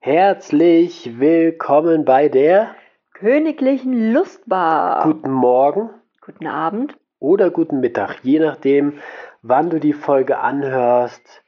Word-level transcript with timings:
Herzlich 0.00 1.18
willkommen 1.18 2.04
bei 2.04 2.28
der 2.28 2.74
Königlichen 3.14 4.12
Lustbar. 4.12 5.02
Guten 5.02 5.30
Morgen 5.32 5.90
Guten 6.20 6.46
Abend. 6.46 6.96
oder 7.18 7.50
guten 7.50 7.80
Mittag, 7.80 8.18
je 8.22 8.38
nachdem, 8.38 8.98
wann 9.42 9.70
du 9.70 9.80
die 9.80 9.94
Folge 9.94 10.38
anhörst. 10.38 11.42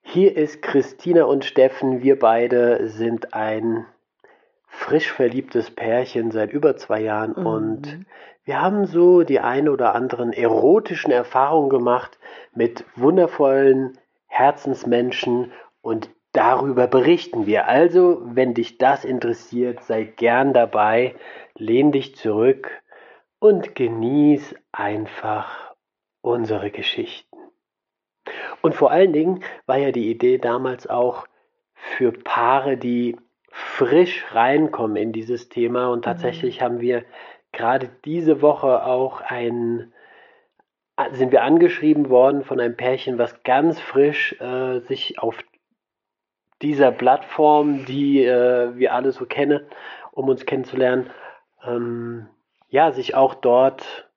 Hier 0.00 0.36
ist 0.36 0.62
Christina 0.62 1.24
und 1.24 1.44
Steffen. 1.44 2.02
Wir 2.02 2.18
beide 2.18 2.88
sind 2.88 3.34
ein 3.34 3.86
frisch 4.66 5.12
verliebtes 5.12 5.70
Pärchen 5.70 6.32
seit 6.32 6.52
über 6.52 6.76
zwei 6.76 7.00
Jahren 7.02 7.34
Mhm. 7.38 7.46
und 7.46 8.06
wir 8.44 8.60
haben 8.60 8.86
so 8.86 9.22
die 9.22 9.38
ein 9.38 9.68
oder 9.68 9.94
anderen 9.94 10.32
erotischen 10.32 11.12
Erfahrungen 11.12 11.68
gemacht 11.70 12.18
mit 12.54 12.84
wundervollen 12.96 13.96
Herzensmenschen 14.26 15.52
und 15.82 16.10
darüber 16.32 16.86
berichten 16.86 17.46
wir. 17.46 17.68
Also, 17.68 18.22
wenn 18.24 18.54
dich 18.54 18.78
das 18.78 19.04
interessiert, 19.04 19.82
sei 19.84 20.04
gern 20.04 20.52
dabei, 20.52 21.14
lehn 21.56 21.92
dich 21.92 22.16
zurück 22.16 22.82
und 23.38 23.74
genieß 23.74 24.54
einfach 24.72 25.74
unsere 26.20 26.70
Geschichten. 26.70 27.36
Und 28.60 28.74
vor 28.74 28.90
allen 28.90 29.12
Dingen 29.12 29.42
war 29.66 29.76
ja 29.76 29.90
die 29.90 30.10
Idee 30.10 30.38
damals 30.38 30.86
auch 30.86 31.26
für 31.74 32.12
Paare, 32.12 32.76
die 32.76 33.16
frisch 33.50 34.24
reinkommen 34.32 34.96
in 34.96 35.12
dieses 35.12 35.48
Thema. 35.48 35.88
Und 35.88 36.04
tatsächlich 36.04 36.62
haben 36.62 36.80
wir 36.80 37.04
gerade 37.50 37.90
diese 38.04 38.40
Woche 38.40 38.86
auch 38.86 39.20
ein, 39.20 39.92
sind 41.12 41.32
wir 41.32 41.42
angeschrieben 41.42 42.08
worden 42.08 42.44
von 42.44 42.60
einem 42.60 42.76
Pärchen, 42.76 43.18
was 43.18 43.42
ganz 43.42 43.80
frisch 43.80 44.40
äh, 44.40 44.80
sich 44.80 45.18
auf 45.18 45.42
dieser 46.62 46.92
Plattform, 46.92 47.84
die 47.84 48.24
äh, 48.24 48.76
wir 48.76 48.94
alle 48.94 49.12
so 49.12 49.26
kennen, 49.26 49.66
um 50.12 50.28
uns 50.28 50.46
kennenzulernen, 50.46 51.10
ähm, 51.64 52.28
ja, 52.68 52.92
sich 52.92 53.14
auch 53.14 53.34
dort 53.34 54.08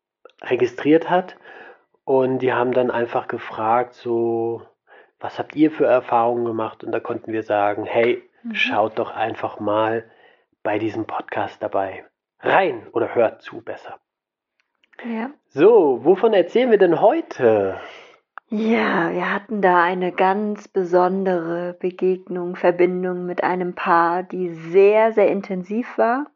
registriert 0.42 1.10
hat. 1.10 1.36
Und 2.04 2.40
die 2.40 2.54
haben 2.54 2.72
dann 2.72 2.92
einfach 2.92 3.28
gefragt, 3.28 3.94
so, 3.94 4.62
was 5.20 5.40
habt 5.40 5.56
ihr 5.56 5.72
für 5.72 5.86
Erfahrungen 5.86 6.46
gemacht? 6.46 6.84
Und 6.84 6.92
da 6.92 7.00
konnten 7.00 7.34
wir 7.34 7.44
sagen, 7.44 7.86
hey, 7.86 8.22
schaut 8.54 9.00
doch 9.00 9.12
einfach 9.12 9.60
mal 9.60 10.06
bei 10.62 10.78
diesem 10.78 11.06
Podcast 11.06 11.64
dabei 11.64 12.06
rein 12.40 12.88
oder 12.92 13.16
hört 13.16 13.42
zu 13.42 13.62
besser. 13.62 14.00
Ja. 15.04 15.32
So, 15.48 16.04
wovon 16.04 16.34
erzählen 16.34 16.72
wir 16.72 16.78
denn 16.78 17.02
heute? 17.02 17.80
Ja, 18.50 19.12
wir 19.12 19.34
hatten 19.34 19.62
da 19.62 19.84
eine 19.84 20.12
ganz 20.12 20.68
besondere 20.68 21.76
Begegnung, 21.80 22.56
Verbindung 22.56 23.26
mit 23.26 23.44
einem 23.44 23.74
Paar, 23.74 24.24
die 24.24 24.54
sehr, 24.54 25.14
sehr 25.14 25.30
intensiv 25.32 25.98
war. 25.98 26.28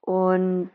Und 0.00 0.70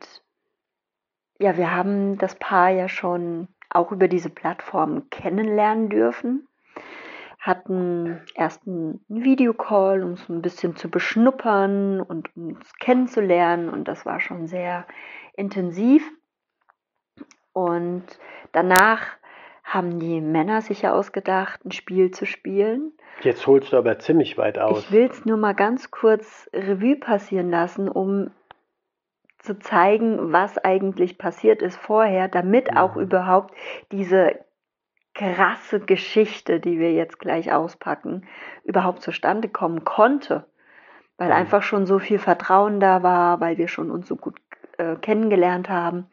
ja, 1.39 1.57
wir 1.57 1.73
haben 1.73 2.17
das 2.17 2.35
Paar 2.35 2.69
ja 2.69 2.89
schon 2.89 3.47
auch 3.69 3.91
über 3.91 4.07
diese 4.07 4.29
Plattform 4.29 5.09
kennenlernen 5.09 5.89
dürfen. 5.89 6.47
Hatten 7.39 8.21
erst 8.35 8.67
einen 8.67 9.05
Videocall, 9.07 10.03
um 10.03 10.13
es 10.13 10.27
ein 10.27 10.41
bisschen 10.41 10.75
zu 10.75 10.89
beschnuppern 10.89 12.01
und 12.01 12.35
uns 12.35 12.73
kennenzulernen. 12.79 13.69
Und 13.69 13.87
das 13.87 14.05
war 14.05 14.19
schon 14.19 14.47
sehr 14.47 14.85
intensiv. 15.33 16.03
Und 17.53 18.05
danach 18.51 19.16
haben 19.67 19.99
die 19.99 20.21
Männer 20.21 20.61
sich 20.61 20.83
ja 20.83 20.93
ausgedacht, 20.93 21.65
ein 21.65 21.71
Spiel 21.71 22.11
zu 22.11 22.25
spielen. 22.25 22.93
Jetzt 23.21 23.45
holst 23.47 23.73
du 23.73 23.77
aber 23.77 23.99
ziemlich 23.99 24.37
weit 24.37 24.57
aus. 24.57 24.79
Ich 24.79 24.91
will 24.91 25.09
es 25.11 25.25
nur 25.25 25.37
mal 25.37 25.53
ganz 25.53 25.91
kurz 25.91 26.49
Revue 26.53 26.95
passieren 26.95 27.49
lassen, 27.49 27.89
um 27.89 28.31
zu 29.39 29.59
zeigen, 29.59 30.31
was 30.31 30.57
eigentlich 30.57 31.17
passiert 31.17 31.61
ist 31.61 31.77
vorher, 31.77 32.29
damit 32.29 32.77
auch 32.77 32.95
Mhm. 32.95 33.01
überhaupt 33.03 33.53
diese 33.91 34.39
krasse 35.13 35.81
Geschichte, 35.81 36.59
die 36.59 36.79
wir 36.79 36.93
jetzt 36.93 37.19
gleich 37.19 37.51
auspacken, 37.51 38.25
überhaupt 38.63 39.01
zustande 39.01 39.49
kommen 39.49 39.83
konnte. 39.83 40.45
Weil 41.17 41.29
Mhm. 41.29 41.33
einfach 41.35 41.63
schon 41.63 41.85
so 41.85 41.99
viel 41.99 42.19
Vertrauen 42.19 42.79
da 42.79 43.03
war, 43.03 43.41
weil 43.41 43.57
wir 43.57 43.67
schon 43.67 43.91
uns 43.91 44.07
so 44.07 44.15
gut 44.15 44.39
äh, 44.77 44.95
kennengelernt 44.95 45.69
haben 45.69 46.07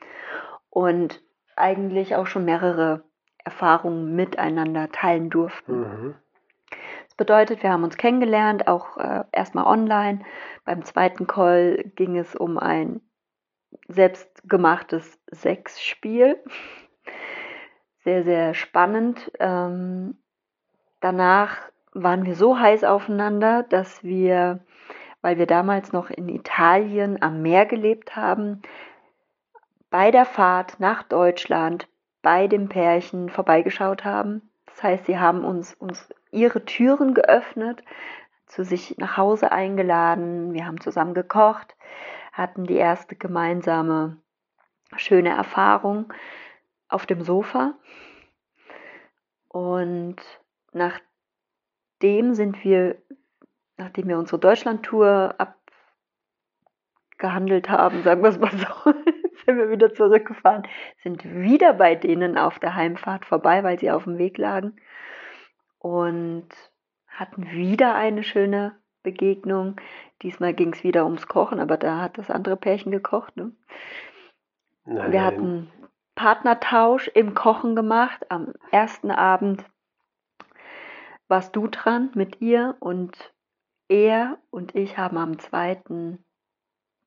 und 0.71 1.23
eigentlich 1.55 2.17
auch 2.17 2.27
schon 2.27 2.45
mehrere 2.45 3.05
Erfahrungen 3.45 4.17
miteinander 4.17 4.91
teilen 4.91 5.31
durften. 5.31 5.81
Mhm. 5.81 6.15
Das 7.07 7.15
bedeutet, 7.17 7.63
wir 7.63 7.71
haben 7.71 7.85
uns 7.85 7.97
kennengelernt, 7.97 8.67
auch 8.67 8.97
äh, 8.97 9.25
erstmal 9.31 9.67
online. 9.67 10.25
Beim 10.65 10.85
zweiten 10.85 11.27
Call 11.27 11.85
ging 11.95 12.17
es 12.17 12.35
um 12.35 12.59
ein 12.59 13.01
selbstgemachtes 13.89 15.19
Sexspiel. 15.31 16.43
Sehr, 18.03 18.25
sehr 18.25 18.55
spannend. 18.55 19.31
Ähm, 19.39 20.19
danach 21.01 21.59
waren 21.93 22.25
wir 22.25 22.35
so 22.35 22.59
heiß 22.59 22.85
aufeinander, 22.85 23.63
dass 23.63 24.03
wir, 24.03 24.65
weil 25.23 25.39
wir 25.39 25.47
damals 25.47 25.93
noch 25.93 26.11
in 26.11 26.29
Italien 26.29 27.23
am 27.23 27.43
Meer 27.43 27.67
gelebt 27.67 28.17
haben, 28.17 28.63
bei 29.91 30.11
der 30.11 30.25
Fahrt 30.25 30.81
nach 30.81 31.05
Deutschland 31.05 31.87
bei 32.25 32.49
dem 32.49 32.69
Pärchen 32.71 33.29
vorbeigeschaut 33.29 34.05
haben. 34.05 34.51
Das 34.67 34.83
heißt, 34.83 35.07
sie 35.07 35.19
haben 35.19 35.45
uns, 35.45 35.75
uns 35.75 36.09
ihre 36.33 36.65
Türen 36.65 37.15
geöffnet, 37.15 37.85
zu 38.47 38.65
sich 38.65 38.97
nach 38.99 39.17
Hause 39.17 39.53
eingeladen. 39.53 40.53
Wir 40.55 40.67
haben 40.67 40.81
zusammen 40.81 41.15
gekocht, 41.15 41.77
hatten 42.33 42.65
die 42.65 42.77
erste 42.77 43.15
gemeinsame 43.15 44.17
schöne 44.97 45.31
Erfahrung 45.31 46.13
auf 46.89 47.05
dem 47.05 47.23
Sofa. 47.23 47.75
Und 49.49 50.17
nachdem 50.73 52.33
sind 52.35 52.65
wir, 52.65 52.97
nachdem 53.77 54.09
wir 54.09 54.19
unsere 54.19 54.39
Deutschland-Tour 54.39 55.35
abgehandelt 57.11 57.69
haben, 57.69 58.03
sagen 58.03 58.23
wir 58.23 58.31
es 58.31 58.39
mal 58.39 58.51
so, 58.57 58.95
sind 59.47 59.59
wir 59.59 59.71
wieder 59.71 59.93
zurückgefahren, 59.95 60.67
sind 61.03 61.25
wieder 61.25 61.75
bei 61.75 61.95
denen 61.95 62.39
auf 62.39 62.59
der 62.59 62.75
Heimfahrt 62.75 63.25
vorbei, 63.25 63.63
weil 63.63 63.79
sie 63.79 63.91
auf 63.91 64.05
dem 64.05 64.19
Weg 64.19 64.39
lagen 64.39 64.77
und 65.79 66.49
hatten 67.09 67.51
wieder 67.51 67.95
eine 67.95 68.23
schöne 68.23 68.77
Begegnung. 69.03 69.77
Diesmal 70.23 70.55
ging 70.55 70.73
es 70.73 70.83
wieder 70.83 71.05
ums 71.05 71.29
Kochen, 71.29 71.61
aber 71.61 71.77
da 71.77 72.01
hat 72.01 72.19
das 72.19 72.31
andere 72.31 72.57
Pärchen 72.57 72.91
gekocht. 72.91 73.37
Ne? 73.37 73.53
Nein, 74.85 75.13
Wir 75.13 75.25
hatten 75.25 75.71
Partnertausch 76.15 77.09
im 77.09 77.35
Kochen 77.35 77.77
gemacht. 77.77 78.31
Am 78.31 78.55
ersten 78.71 79.11
Abend 79.11 79.65
warst 81.29 81.55
du 81.57 81.69
dran 81.69 82.11
mit 82.15 82.41
ihr 82.41 82.77
und 82.81 83.35
er 83.89 84.39
und 84.51 84.75
ich 84.75 84.97
haben 84.97 85.19
am 85.19 85.39
zweiten 85.39 86.25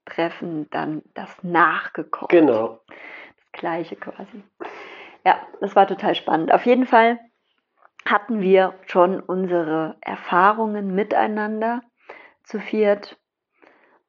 Treffen 0.07 0.69
dann 0.71 1.03
das 1.13 1.29
nachgekocht. 1.43 2.29
Genau. 2.29 2.79
Das 2.87 3.51
gleiche 3.51 3.95
quasi. 3.95 4.43
Ja, 5.25 5.45
das 5.61 5.75
war 5.75 5.87
total 5.87 6.15
spannend. 6.15 6.51
Auf 6.51 6.65
jeden 6.65 6.85
Fall 6.85 7.19
hatten 8.05 8.41
wir 8.41 8.73
schon 8.85 9.19
unsere 9.19 9.97
Erfahrungen 10.01 10.95
miteinander 10.95 11.81
zu 12.43 12.59
viert 12.59 13.17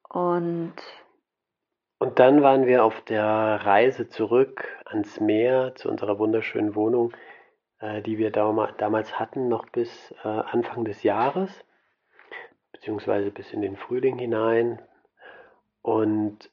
und 0.07 0.73
Und 1.99 2.19
dann 2.19 2.41
waren 2.41 2.65
wir 2.65 2.85
auf 2.85 3.01
der 3.01 3.25
Reise 3.25 4.07
zurück 4.07 4.65
ans 4.85 5.19
Meer 5.19 5.75
zu 5.75 5.89
unserer 5.89 6.17
wunderschönen 6.17 6.73
Wohnung, 6.75 7.13
äh, 7.79 8.01
die 8.01 8.17
wir 8.17 8.31
damals 8.31 9.19
hatten, 9.19 9.49
noch 9.49 9.67
bis 9.69 10.15
äh, 10.23 10.27
Anfang 10.27 10.85
des 10.85 11.03
Jahres, 11.03 11.65
beziehungsweise 12.71 13.31
bis 13.31 13.51
in 13.51 13.61
den 13.61 13.75
Frühling 13.75 14.17
hinein. 14.17 14.81
Und 15.89 16.51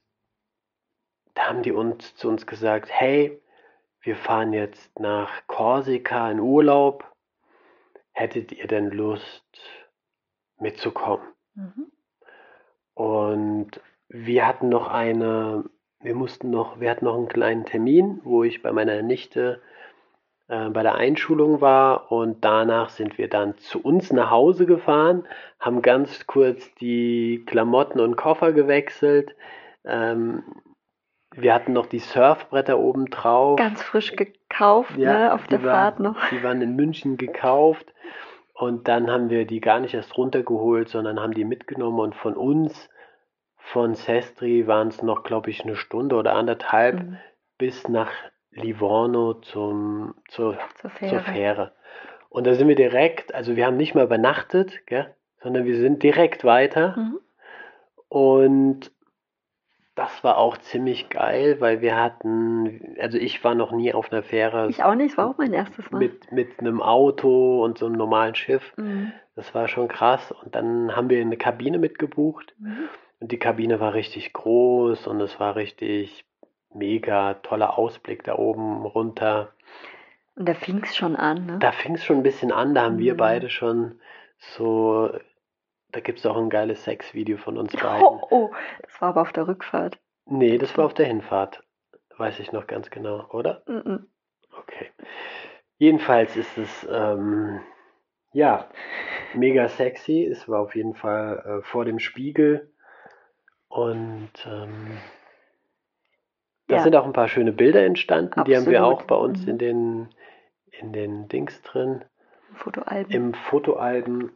da 1.34 1.48
haben 1.48 1.62
die 1.62 1.72
uns 1.72 2.16
zu 2.16 2.26
uns 2.26 2.46
gesagt, 2.46 2.88
hey, 2.90 3.38
wir 4.00 4.16
fahren 4.16 4.54
jetzt 4.54 4.98
nach 4.98 5.46
Korsika 5.46 6.30
in 6.30 6.40
Urlaub. 6.40 7.04
Hättet 8.12 8.52
ihr 8.52 8.66
denn 8.66 8.90
Lust 8.90 9.44
mitzukommen? 10.58 11.28
mhm. 11.52 11.92
Und 12.94 13.82
wir 14.08 14.46
hatten 14.46 14.70
noch 14.70 14.88
eine, 14.88 15.68
wir 16.00 16.14
mussten 16.14 16.48
noch, 16.48 16.80
wir 16.80 16.90
hatten 16.90 17.04
noch 17.04 17.16
einen 17.16 17.28
kleinen 17.28 17.66
Termin, 17.66 18.22
wo 18.24 18.42
ich 18.42 18.62
bei 18.62 18.72
meiner 18.72 19.02
Nichte 19.02 19.60
äh, 20.48 20.69
bei 20.70 20.82
der 20.82 20.94
Einschulung 20.96 21.60
war 21.60 22.10
und 22.12 22.44
danach 22.44 22.90
sind 22.90 23.19
wir 23.19 23.28
dann 23.28 23.56
zu 23.58 23.81
uns 23.82 24.12
nach 24.12 24.31
Hause 24.31 24.66
gefahren, 24.66 25.26
haben 25.60 25.82
ganz 25.82 26.26
kurz 26.26 26.72
die 26.76 27.44
Klamotten 27.46 28.00
und 28.00 28.16
Koffer 28.16 28.52
gewechselt. 28.52 29.34
Ähm, 29.84 30.43
wir 31.34 31.52
hatten 31.52 31.72
noch 31.72 31.87
die 31.87 31.98
Surfbretter 31.98 32.78
oben 32.78 33.06
drauf. 33.10 33.58
ganz 33.58 33.82
frisch 33.82 34.14
gekauft, 34.16 34.96
Ja, 34.96 35.12
ne, 35.19 35.34
auf 35.34 35.46
der 35.48 35.62
war- 35.64 35.72
Fahrt 35.75 36.00
noch. 36.00 36.16
Die 36.31 36.43
waren 36.43 36.62
in 36.62 36.76
München 36.76 37.16
gekauft. 37.16 37.93
Und 38.54 38.88
dann 38.88 39.10
haben 39.10 39.28
wir 39.28 39.44
die 39.46 39.60
gar 39.60 39.81
nicht 39.81 39.93
erst 39.93 40.16
runtergeholt, 40.16 40.88
sondern 40.88 41.20
haben 41.20 41.34
die 41.34 41.44
mitgenommen 41.44 42.00
und 42.00 42.14
von 42.14 42.34
uns, 42.34 42.88
von 43.58 43.94
Sestri, 43.94 44.66
waren 44.66 44.88
es 44.88 45.02
noch, 45.02 45.25
glaube 45.25 45.50
ich, 45.50 45.62
eine 45.62 45.76
Stunde 45.76 46.16
oder 46.16 46.34
anderthalb 46.34 47.00
Mhm. 47.02 47.19
bis 47.58 47.87
nach 47.88 48.10
Livorno 48.56 49.35
zum, 49.35 50.14
zur, 50.29 50.58
Zur 50.81 50.91
zur 50.91 50.91
Fähre. 50.91 51.20
Fähre. 51.20 51.73
Und 52.29 52.47
da 52.47 52.55
sind 52.55 52.69
wir 52.69 52.75
direkt, 52.75 53.35
also 53.35 53.56
wir 53.56 53.67
haben 53.67 53.76
nicht 53.76 53.94
mal 53.94 54.05
übernachtet, 54.05 54.87
gell, 54.87 55.14
sondern 55.43 55.64
wir 55.64 55.79
sind 55.79 56.03
direkt 56.03 56.44
weiter. 56.44 56.97
Mhm. 56.97 57.19
Und 58.08 58.91
das 59.94 60.23
war 60.23 60.37
auch 60.37 60.58
ziemlich 60.58 61.08
geil, 61.08 61.56
weil 61.61 61.81
wir 61.81 61.97
hatten, 61.97 62.97
also 63.00 63.17
ich 63.17 63.43
war 63.43 63.55
noch 63.55 63.73
nie 63.73 63.94
auf 63.94 64.12
einer 64.12 64.23
Fähre 64.23 64.69
Ich 64.69 64.85
auch 64.85 64.94
nicht, 64.94 65.12
es 65.12 65.19
war 65.19 65.31
auch 65.31 65.38
mein 65.38 65.55
erstes 65.55 65.91
Mal. 65.91 65.99
mit, 65.99 66.31
mit 66.31 66.61
einem 66.61 66.82
Auto 66.82 67.64
und 67.64 67.79
so 67.79 67.87
einem 67.87 67.97
normalen 67.97 68.35
Schiff. 68.35 68.75
Mhm. 68.76 69.12
Das 69.35 69.55
war 69.55 69.69
schon 69.69 69.88
krass. 69.88 70.32
Und 70.32 70.55
dann 70.55 70.94
haben 70.94 71.08
wir 71.08 71.20
eine 71.20 71.38
Kabine 71.38 71.79
mitgebucht. 71.79 72.55
Mhm. 72.58 72.88
Und 73.20 73.32
die 73.32 73.38
Kabine 73.38 73.81
war 73.81 73.94
richtig 73.94 74.35
groß 74.35 75.06
und 75.06 75.20
es 75.23 75.41
war 75.41 75.56
richtig 75.56 76.26
mega 76.76 77.34
toller 77.34 77.78
Ausblick 77.78 78.25
da 78.25 78.37
oben 78.37 78.84
runter. 78.84 79.52
Und 80.34 80.49
da 80.49 80.55
fing 80.55 80.82
es 80.82 80.94
schon 80.96 81.17
an, 81.17 81.46
ne? 81.46 81.58
Da 81.61 81.73
fing 81.73 81.94
es 81.94 82.05
schon 82.05 82.19
ein 82.19 82.23
bisschen 82.23 82.52
an, 82.52 82.75
da 82.75 82.82
haben 82.82 82.99
wir 82.99 83.14
Mhm. 83.14 83.19
beide 83.19 83.50
schon 83.50 84.00
so, 84.38 85.11
da 85.93 86.00
gibt 86.00 86.19
es 86.19 86.26
auch 86.26 86.37
ein 86.37 86.50
geiles 86.50 86.84
Sexvideo 86.84 87.38
von 87.38 87.56
uns 87.56 87.73
beiden. 87.75 88.06
Oh, 88.06 88.26
oh, 88.31 88.50
das 88.82 89.00
war 89.00 89.08
aber 89.11 89.23
auf 89.23 89.32
der 89.32 89.49
Rückfahrt. 89.49 89.99
Nee, 90.26 90.58
das 90.58 90.76
war 90.76 90.84
auf 90.84 90.94
der 90.94 91.06
Hinfahrt. 91.06 91.62
Weiß 92.19 92.38
ich 92.40 92.52
noch 92.52 92.67
ganz 92.67 92.90
genau, 92.90 93.26
oder? 93.31 93.62
Mhm. 93.67 94.06
Okay. 94.58 94.90
Jedenfalls 95.79 96.37
ist 96.37 96.56
es, 96.58 96.88
ähm, 96.90 97.61
ja, 98.32 98.69
mega 99.34 99.69
sexy. 99.69 100.25
Es 100.25 100.49
war 100.49 100.61
auf 100.61 100.75
jeden 100.75 100.94
Fall 100.94 101.61
äh, 101.61 101.62
vor 101.62 101.84
dem 101.84 101.99
Spiegel. 101.99 102.72
Und 103.69 104.31
ähm, 104.46 104.99
da 106.76 106.81
Ja. 106.81 106.82
sind 106.84 106.96
auch 106.96 107.05
ein 107.06 107.12
paar 107.12 107.28
schöne 107.28 107.52
Bilder 107.52 107.84
entstanden. 107.84 108.44
Die 108.44 108.56
haben 108.56 108.67
wir 108.67 108.81
Absolut. 108.82 109.00
auch 109.00 109.06
bei 109.06 109.14
uns 109.17 109.43
Mhm. 109.43 109.49
in 109.49 109.58
den, 109.58 110.08
in 110.70 110.93
den 110.93 111.28
Dings 111.28 111.62
drin, 111.62 112.05
Fotoalben. 112.55 113.11
im 113.12 113.34
Fotoalben. 113.34 114.31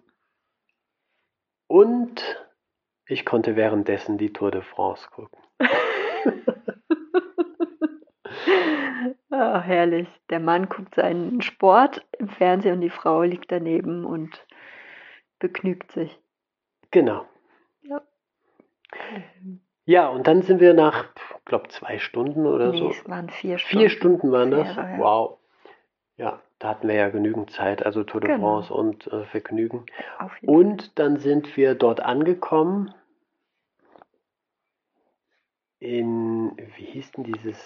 Und 1.66 2.44
ich 3.06 3.24
konnte 3.24 3.56
währenddessen 3.56 4.16
die 4.18 4.32
Tour 4.32 4.50
de 4.50 4.62
France 4.62 5.08
gucken. 5.10 5.38
Ah, 9.30 9.60
herrlich. 9.60 10.08
Der 10.28 10.40
Mann 10.40 10.68
guckt 10.68 10.94
seinen 10.96 11.40
Sport 11.40 12.04
im 12.18 12.28
Fernsehen 12.28 12.74
und 12.74 12.80
die 12.80 12.90
Frau 12.90 13.22
liegt 13.22 13.50
daneben 13.52 14.04
und 14.04 14.44
begnügt 15.38 15.92
sich. 15.92 16.18
Genau. 16.90 17.24
Ja. 17.82 18.02
Ja, 19.90 20.06
und 20.08 20.28
dann 20.28 20.42
sind 20.42 20.60
wir 20.60 20.72
nach, 20.72 21.06
glaube 21.44 21.66
zwei 21.70 21.98
Stunden 21.98 22.46
oder 22.46 22.70
Nee, 22.70 22.78
so. 22.78 22.90
es 22.90 23.08
waren 23.08 23.28
vier 23.28 23.58
Stunden. 23.58 23.80
Vier 23.80 23.90
Stunden 23.90 24.30
waren 24.30 24.52
das? 24.52 24.72
Fähre, 24.72 24.88
ja. 24.92 24.98
Wow. 25.00 25.38
Ja, 26.16 26.40
da 26.60 26.68
hatten 26.68 26.86
wir 26.86 26.94
ja 26.94 27.08
genügend 27.08 27.50
Zeit, 27.50 27.84
also 27.84 28.04
Tour 28.04 28.20
de 28.20 28.30
Genau. 28.30 28.60
France 28.62 28.72
und 28.72 29.08
äh, 29.08 29.24
Vergnügen. 29.24 29.84
Und 30.42 30.96
dann 31.00 31.16
sind 31.16 31.56
wir 31.56 31.74
dort 31.74 31.98
angekommen 31.98 32.94
in, 35.80 36.56
wie 36.76 36.84
hieß 36.84 37.10
denn 37.12 37.24
dieses 37.24 37.58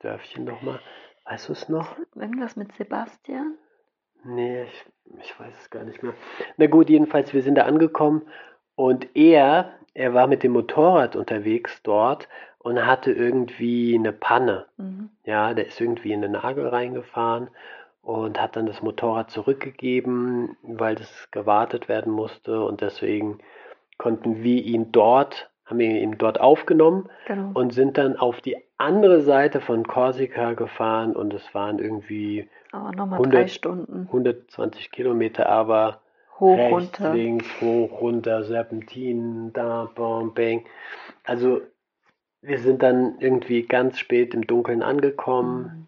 Dörfchen 0.00 0.44
nochmal? 0.44 0.80
Weißt 1.24 1.48
du 1.48 1.52
es 1.54 1.66
noch? 1.70 1.96
Irgendwas 2.14 2.56
mit 2.56 2.74
Sebastian? 2.74 3.54
Nee, 4.24 4.64
ich, 4.64 4.84
ich 5.22 5.40
weiß 5.40 5.54
es 5.62 5.70
gar 5.70 5.84
nicht 5.84 6.02
mehr. 6.02 6.12
Na 6.58 6.66
gut, 6.66 6.90
jedenfalls, 6.90 7.32
wir 7.32 7.42
sind 7.42 7.54
da 7.54 7.62
angekommen 7.64 8.28
und 8.74 9.16
er, 9.16 9.72
er 9.94 10.14
war 10.14 10.26
mit 10.26 10.42
dem 10.42 10.52
Motorrad 10.52 11.16
unterwegs 11.16 11.82
dort 11.82 12.28
und 12.58 12.84
hatte 12.86 13.12
irgendwie 13.12 13.94
eine 13.98 14.12
Panne. 14.12 14.66
Mhm. 14.76 15.10
Ja, 15.24 15.54
der 15.54 15.66
ist 15.66 15.80
irgendwie 15.80 16.12
in 16.12 16.22
den 16.22 16.32
Nagel 16.32 16.68
reingefahren 16.68 17.48
und 18.02 18.40
hat 18.40 18.56
dann 18.56 18.66
das 18.66 18.82
Motorrad 18.82 19.30
zurückgegeben, 19.30 20.56
weil 20.62 20.94
das 20.94 21.28
gewartet 21.30 21.88
werden 21.88 22.12
musste 22.12 22.62
und 22.64 22.80
deswegen 22.80 23.38
konnten 23.98 24.42
wir 24.42 24.62
ihn 24.62 24.92
dort, 24.92 25.50
haben 25.66 25.78
wir 25.78 25.88
ihn 26.00 26.16
dort 26.18 26.40
aufgenommen 26.40 27.08
Genau. 27.26 27.50
und 27.54 27.72
sind 27.72 27.98
dann 27.98 28.16
auf 28.16 28.40
die 28.40 28.56
andere 28.78 29.20
Seite 29.20 29.60
von 29.60 29.86
Korsika 29.86 30.54
gefahren 30.54 31.14
und 31.14 31.34
es 31.34 31.54
waren 31.54 31.78
irgendwie 31.78 32.48
Aber 32.72 32.90
nochmal 32.92 33.18
100 33.18 33.34
drei 33.42 33.48
Stunden. 33.48 34.06
120 34.06 34.90
Kilometer, 34.90 35.48
aber 35.48 36.00
Hoch, 36.40 36.56
rechts, 36.56 36.72
runter. 37.00 37.14
links, 37.14 37.46
hoch, 37.60 38.00
runter, 38.00 38.44
Serpentinen, 38.44 39.52
da, 39.52 39.90
bam, 39.94 40.32
bang. 40.34 40.64
Also 41.24 41.60
wir 42.42 42.58
sind 42.58 42.82
dann 42.82 43.18
irgendwie 43.20 43.62
ganz 43.66 43.98
spät 43.98 44.32
im 44.34 44.46
Dunkeln 44.46 44.82
angekommen. 44.82 45.62
Mhm. 45.62 45.86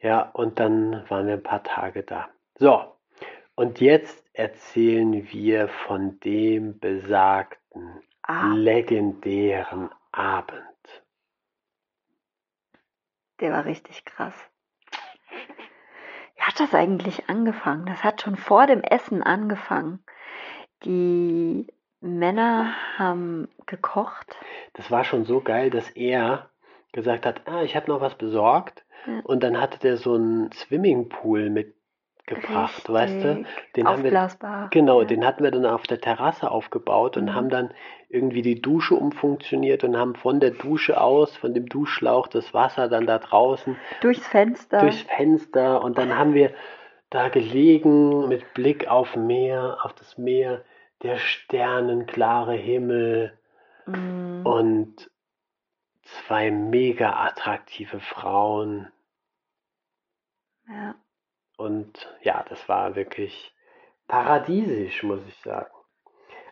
Ja, 0.00 0.22
und 0.32 0.58
dann 0.58 1.04
waren 1.10 1.26
wir 1.26 1.34
ein 1.34 1.42
paar 1.42 1.62
Tage 1.64 2.02
da. 2.04 2.28
So, 2.58 2.94
und 3.56 3.80
jetzt 3.80 4.24
erzählen 4.32 5.28
wir 5.32 5.68
von 5.68 6.18
dem 6.20 6.78
besagten, 6.78 8.00
Ah, 8.22 8.52
legendären 8.54 9.88
Abend. 10.12 10.62
der 13.40 13.52
war 13.52 13.64
richtig 13.64 14.04
krass. 14.04 14.34
Hat 16.48 16.60
das 16.60 16.72
eigentlich 16.72 17.28
angefangen? 17.28 17.84
Das 17.84 18.02
hat 18.02 18.22
schon 18.22 18.34
vor 18.34 18.66
dem 18.66 18.80
Essen 18.80 19.22
angefangen. 19.22 20.02
Die 20.82 21.66
Männer 22.00 22.72
haben 22.96 23.48
gekocht. 23.66 24.34
Das 24.72 24.90
war 24.90 25.04
schon 25.04 25.26
so 25.26 25.42
geil, 25.42 25.68
dass 25.68 25.90
er 25.90 26.48
gesagt 26.92 27.26
hat, 27.26 27.46
ah, 27.46 27.64
ich 27.64 27.76
habe 27.76 27.90
noch 27.90 28.00
was 28.00 28.14
besorgt. 28.14 28.86
Ja. 29.06 29.20
Und 29.24 29.42
dann 29.42 29.60
hatte 29.60 29.78
der 29.78 29.98
so 29.98 30.14
einen 30.14 30.50
Swimmingpool 30.52 31.50
mitgebracht, 32.30 32.88
weißt 32.88 33.24
du? 33.24 33.28
Richtig. 33.38 33.46
Den 33.76 33.86
haben 33.88 34.02
wir, 34.02 34.10
Aufblasbar. 34.10 34.68
genau, 34.70 35.00
ja. 35.02 35.06
den 35.06 35.24
hatten 35.26 35.42
wir 35.44 35.50
dann 35.50 35.66
auf 35.66 35.82
der 35.84 36.00
Terrasse 36.00 36.50
aufgebaut 36.50 37.16
und 37.16 37.26
Mhm. 37.26 37.34
haben 37.34 37.48
dann 37.50 37.74
irgendwie 38.08 38.42
die 38.42 38.60
Dusche 38.60 38.94
umfunktioniert 38.94 39.84
und 39.84 39.96
haben 39.96 40.14
von 40.14 40.40
der 40.40 40.50
Dusche 40.50 41.00
aus, 41.00 41.36
von 41.36 41.54
dem 41.54 41.66
Duschschlauch, 41.66 42.26
das 42.28 42.54
Wasser 42.54 42.88
dann 42.88 43.06
da 43.06 43.18
draußen 43.18 43.76
Durchs 44.00 44.26
Fenster. 44.26 44.80
durchs 44.80 45.02
Fenster 45.02 45.82
und 45.82 45.98
dann 45.98 46.16
haben 46.16 46.34
wir 46.34 46.52
da 47.10 47.28
gelegen 47.28 48.28
mit 48.28 48.54
Blick 48.54 48.88
auf 48.88 49.16
Meer, 49.16 49.78
auf 49.82 49.94
das 49.94 50.18
Meer, 50.18 50.62
der 51.02 51.16
sternenklare 51.18 52.54
Himmel 52.54 53.32
Mm, 53.86 54.44
und 54.44 55.10
zwei 56.02 56.50
mega 56.50 57.24
attraktive 57.24 58.00
Frauen 58.00 58.88
ja. 60.68 60.94
Und 61.58 62.08
ja, 62.22 62.44
das 62.48 62.68
war 62.68 62.94
wirklich 62.94 63.54
paradiesisch, 64.06 65.02
muss 65.02 65.20
ich 65.26 65.36
sagen. 65.40 65.70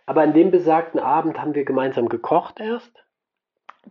Aber 0.04 0.22
an 0.22 0.34
dem 0.34 0.50
besagten 0.50 1.00
Abend 1.00 1.40
haben 1.40 1.54
wir 1.54 1.64
gemeinsam 1.64 2.08
gekocht 2.08 2.60
erst. 2.60 2.92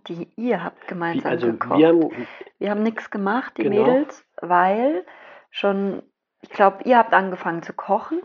Die, 0.08 0.30
ihr 0.36 0.64
habt 0.64 0.88
gemeinsam 0.88 1.32
also 1.32 1.48
gekocht. 1.48 1.80
wir 1.80 1.88
haben 1.88 2.28
Wir 2.60 2.70
haben 2.70 2.84
nichts 2.84 3.10
gemacht, 3.10 3.58
die 3.58 3.64
Genau. 3.64 3.86
Mädels, 3.86 4.26
weil 4.42 5.06
schon, 5.52 6.04
ich 6.42 6.50
glaube, 6.50 6.84
ihr 6.84 6.98
habt 6.98 7.14
angefangen 7.14 7.64
zu 7.64 7.72
kochen 7.74 8.22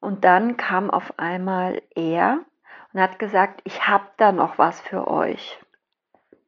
und 0.00 0.24
dann 0.24 0.56
kam 0.56 0.90
auf 0.90 1.18
einmal 1.18 1.80
er 1.94 2.40
und 2.92 3.00
hat 3.00 3.20
gesagt, 3.20 3.60
ich 3.62 3.86
habe 3.86 4.06
da 4.16 4.32
noch 4.32 4.58
was 4.58 4.80
für 4.80 5.06
euch. 5.06 5.60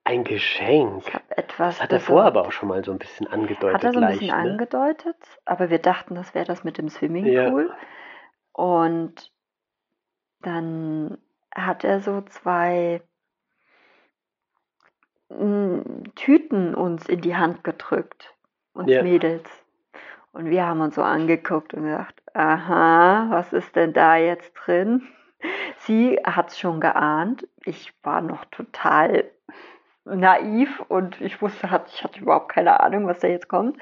Ein 0.04 0.24
Geschenk. 0.24 1.06
Ich 1.06 1.14
habe 1.14 1.36
etwas. 1.36 1.76
Das 1.76 1.82
hat 1.82 1.92
er 1.92 2.00
vorher 2.00 2.26
aber 2.26 2.46
auch 2.46 2.52
schon 2.52 2.68
mal 2.68 2.84
so 2.84 2.90
ein 2.92 2.98
bisschen 2.98 3.26
angedeutet. 3.26 3.74
Hat 3.74 3.84
er 3.84 3.92
so 3.92 3.98
ein 3.98 4.02
leicht, 4.02 4.20
bisschen 4.20 4.42
ne? 4.42 4.50
angedeutet, 4.52 5.16
aber 5.44 5.70
wir 5.70 5.78
dachten, 5.78 6.14
das 6.14 6.34
wäre 6.34 6.46
das 6.46 6.64
mit 6.64 6.78
dem 6.78 6.88
Swimmingpool. 6.88 7.70
Und 8.52 9.32
dann 10.40 11.18
hat 11.54 11.84
er 11.84 12.00
so 12.00 12.22
zwei 12.22 13.02
mm, 15.28 16.04
Tüten 16.14 16.74
uns 16.74 17.08
in 17.08 17.20
die 17.20 17.36
Hand 17.36 17.64
gedrückt, 17.64 18.34
uns 18.72 18.90
Ja. 18.90 19.02
Mädels. 19.02 19.48
Und 20.32 20.48
wir 20.48 20.66
haben 20.66 20.80
uns 20.80 20.94
so 20.94 21.02
angeguckt 21.02 21.74
und 21.74 21.84
gedacht, 21.84 22.14
aha, 22.34 23.26
was 23.30 23.52
ist 23.52 23.74
denn 23.76 23.92
da 23.92 24.16
jetzt 24.16 24.52
drin? 24.54 25.08
Sie 25.78 26.18
hat 26.24 26.50
es 26.50 26.58
schon 26.58 26.80
geahnt. 26.80 27.46
Ich 27.64 27.92
war 28.02 28.20
noch 28.20 28.44
total 28.46 29.30
naiv 30.14 30.80
und 30.88 31.20
ich 31.20 31.40
wusste, 31.42 31.66
ich 31.86 32.04
hatte 32.04 32.20
überhaupt 32.20 32.50
keine 32.50 32.80
Ahnung, 32.80 33.06
was 33.06 33.20
da 33.20 33.28
jetzt 33.28 33.48
kommt. 33.48 33.78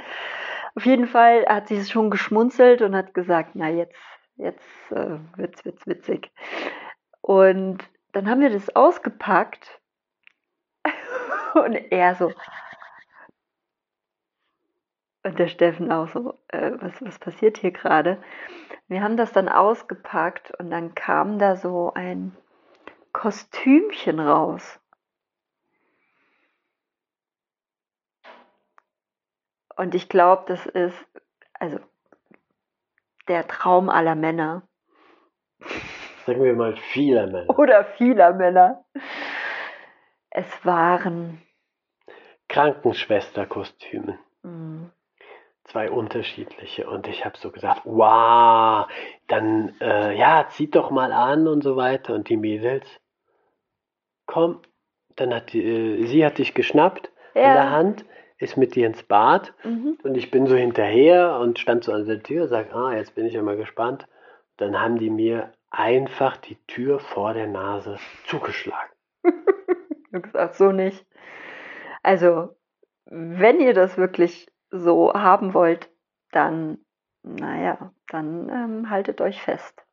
Auf 0.75 0.87
jeden 0.87 1.07
Fall 1.07 1.45
hat 1.47 1.69
sie 1.69 1.77
es 1.77 1.91
schon 1.91 2.11
geschmunzelt 2.11 2.83
und 2.83 2.95
hat 2.95 3.15
gesagt, 3.15 3.51
na 3.55 3.69
jetzt, 3.69 3.97
jetzt 4.37 4.93
äh, 4.93 5.19
wird's, 5.37 5.65
wird's 5.65 5.87
witzig. 5.87 6.31
Und 7.21 7.79
dann 8.13 8.29
haben 8.29 8.41
wir 8.41 8.51
das 8.51 8.75
ausgepackt 8.75 9.81
und 11.55 11.75
er 11.91 12.15
so, 12.15 12.33
Und 15.29 15.39
der 15.39 15.49
Steffen 15.49 15.93
auch 15.93 16.09
so, 16.09 16.39
äh, 16.49 16.73
was, 16.81 17.03
was 17.03 17.19
passiert 17.19 17.59
hier 17.59 17.73
gerade? 17.73 18.19
Wir 18.87 19.03
haben 19.03 19.17
das 19.17 19.33
dann 19.33 19.49
ausgepackt 19.49 20.53
und 20.59 20.71
dann 20.71 20.95
kam 20.95 21.39
da 21.39 21.57
so 21.57 21.93
ein 21.95 22.35
Kostümchen 23.13 24.21
raus. 24.21 24.81
Und 29.79 29.95
ich 29.95 30.09
glaube, 30.09 30.43
das 30.49 30.67
ist, 30.67 31.07
also, 31.55 31.79
der 33.29 33.47
Traum 33.47 33.89
aller 33.89 34.17
Männer. 34.17 34.63
Sagen 36.27 36.43
wir 36.43 36.55
mal 36.55 36.77
vieler 36.93 37.27
Männer. 37.31 37.59
Oder 37.59 37.85
vieler 37.85 38.35
Männer. 38.35 38.85
Es 40.31 40.47
waren 40.65 41.41
Krankenschwesterkostüme. 42.49 44.19
Mhm. 44.43 44.91
Zwei 45.63 45.93
unterschiedliche. 45.93 46.91
Und 46.91 47.07
ich 47.07 47.25
habe 47.25 47.39
so 47.39 47.53
gesagt, 47.53 47.83
wow, 47.85 48.89
dann 49.29 49.77
äh, 49.81 50.19
ja, 50.19 50.49
zieht 50.49 50.75
doch 50.75 50.91
mal 50.91 51.13
an 51.13 51.47
und 51.47 51.63
so 51.63 51.77
weiter. 51.77 52.15
Und 52.15 52.29
die 52.29 52.37
Mädels, 52.37 52.89
komm, 54.27 54.61
dann 55.15 55.33
hat 55.33 55.53
die, 55.53 55.63
äh, 55.63 56.07
sie 56.07 56.27
hat 56.27 56.39
dich 56.39 56.55
geschnappt 56.55 57.13
ja. 57.37 57.43
in 57.43 57.53
der 57.55 57.71
Hand, 57.71 58.05
ist 58.39 58.57
mit 58.57 58.75
dir 58.75 58.87
ins 58.87 59.03
Bad 59.03 59.53
mhm. 59.65 59.99
und 60.03 60.17
ich 60.17 60.31
bin 60.31 60.47
so 60.47 60.55
hinterher 60.55 61.39
und 61.41 61.59
stand 61.59 61.85
so 61.85 61.93
an 61.93 62.07
der 62.07 62.23
Tür, 62.23 62.49
sag, 62.49 62.75
ah, 62.75 62.95
jetzt 62.95 63.15
bin 63.15 63.27
ich 63.27 63.35
ja 63.35 63.43
mal 63.43 63.57
gespannt. 63.57 64.07
Dann 64.57 64.81
haben 64.81 64.99
die 64.99 65.11
mir 65.11 65.53
einfach 65.71 66.37
die 66.37 66.57
Tür 66.67 67.01
vor 67.01 67.35
der 67.35 67.47
Nase 67.47 67.99
zugeschlagen. 68.27 68.91
du 70.13 70.21
gesagt, 70.21 70.55
so 70.55 70.73
nicht. 70.73 71.05
Also, 72.03 72.57
wenn 73.07 73.61
ihr 73.61 73.75
das 73.75 73.99
wirklich 73.99 74.49
so 74.71 75.13
haben 75.13 75.55
wollt, 75.55 75.91
dann, 76.31 76.79
naja, 77.23 77.93
dann 78.09 78.49
ähm, 78.49 78.91
haltet 78.91 79.21
euch 79.21 79.41
fest. 79.41 79.85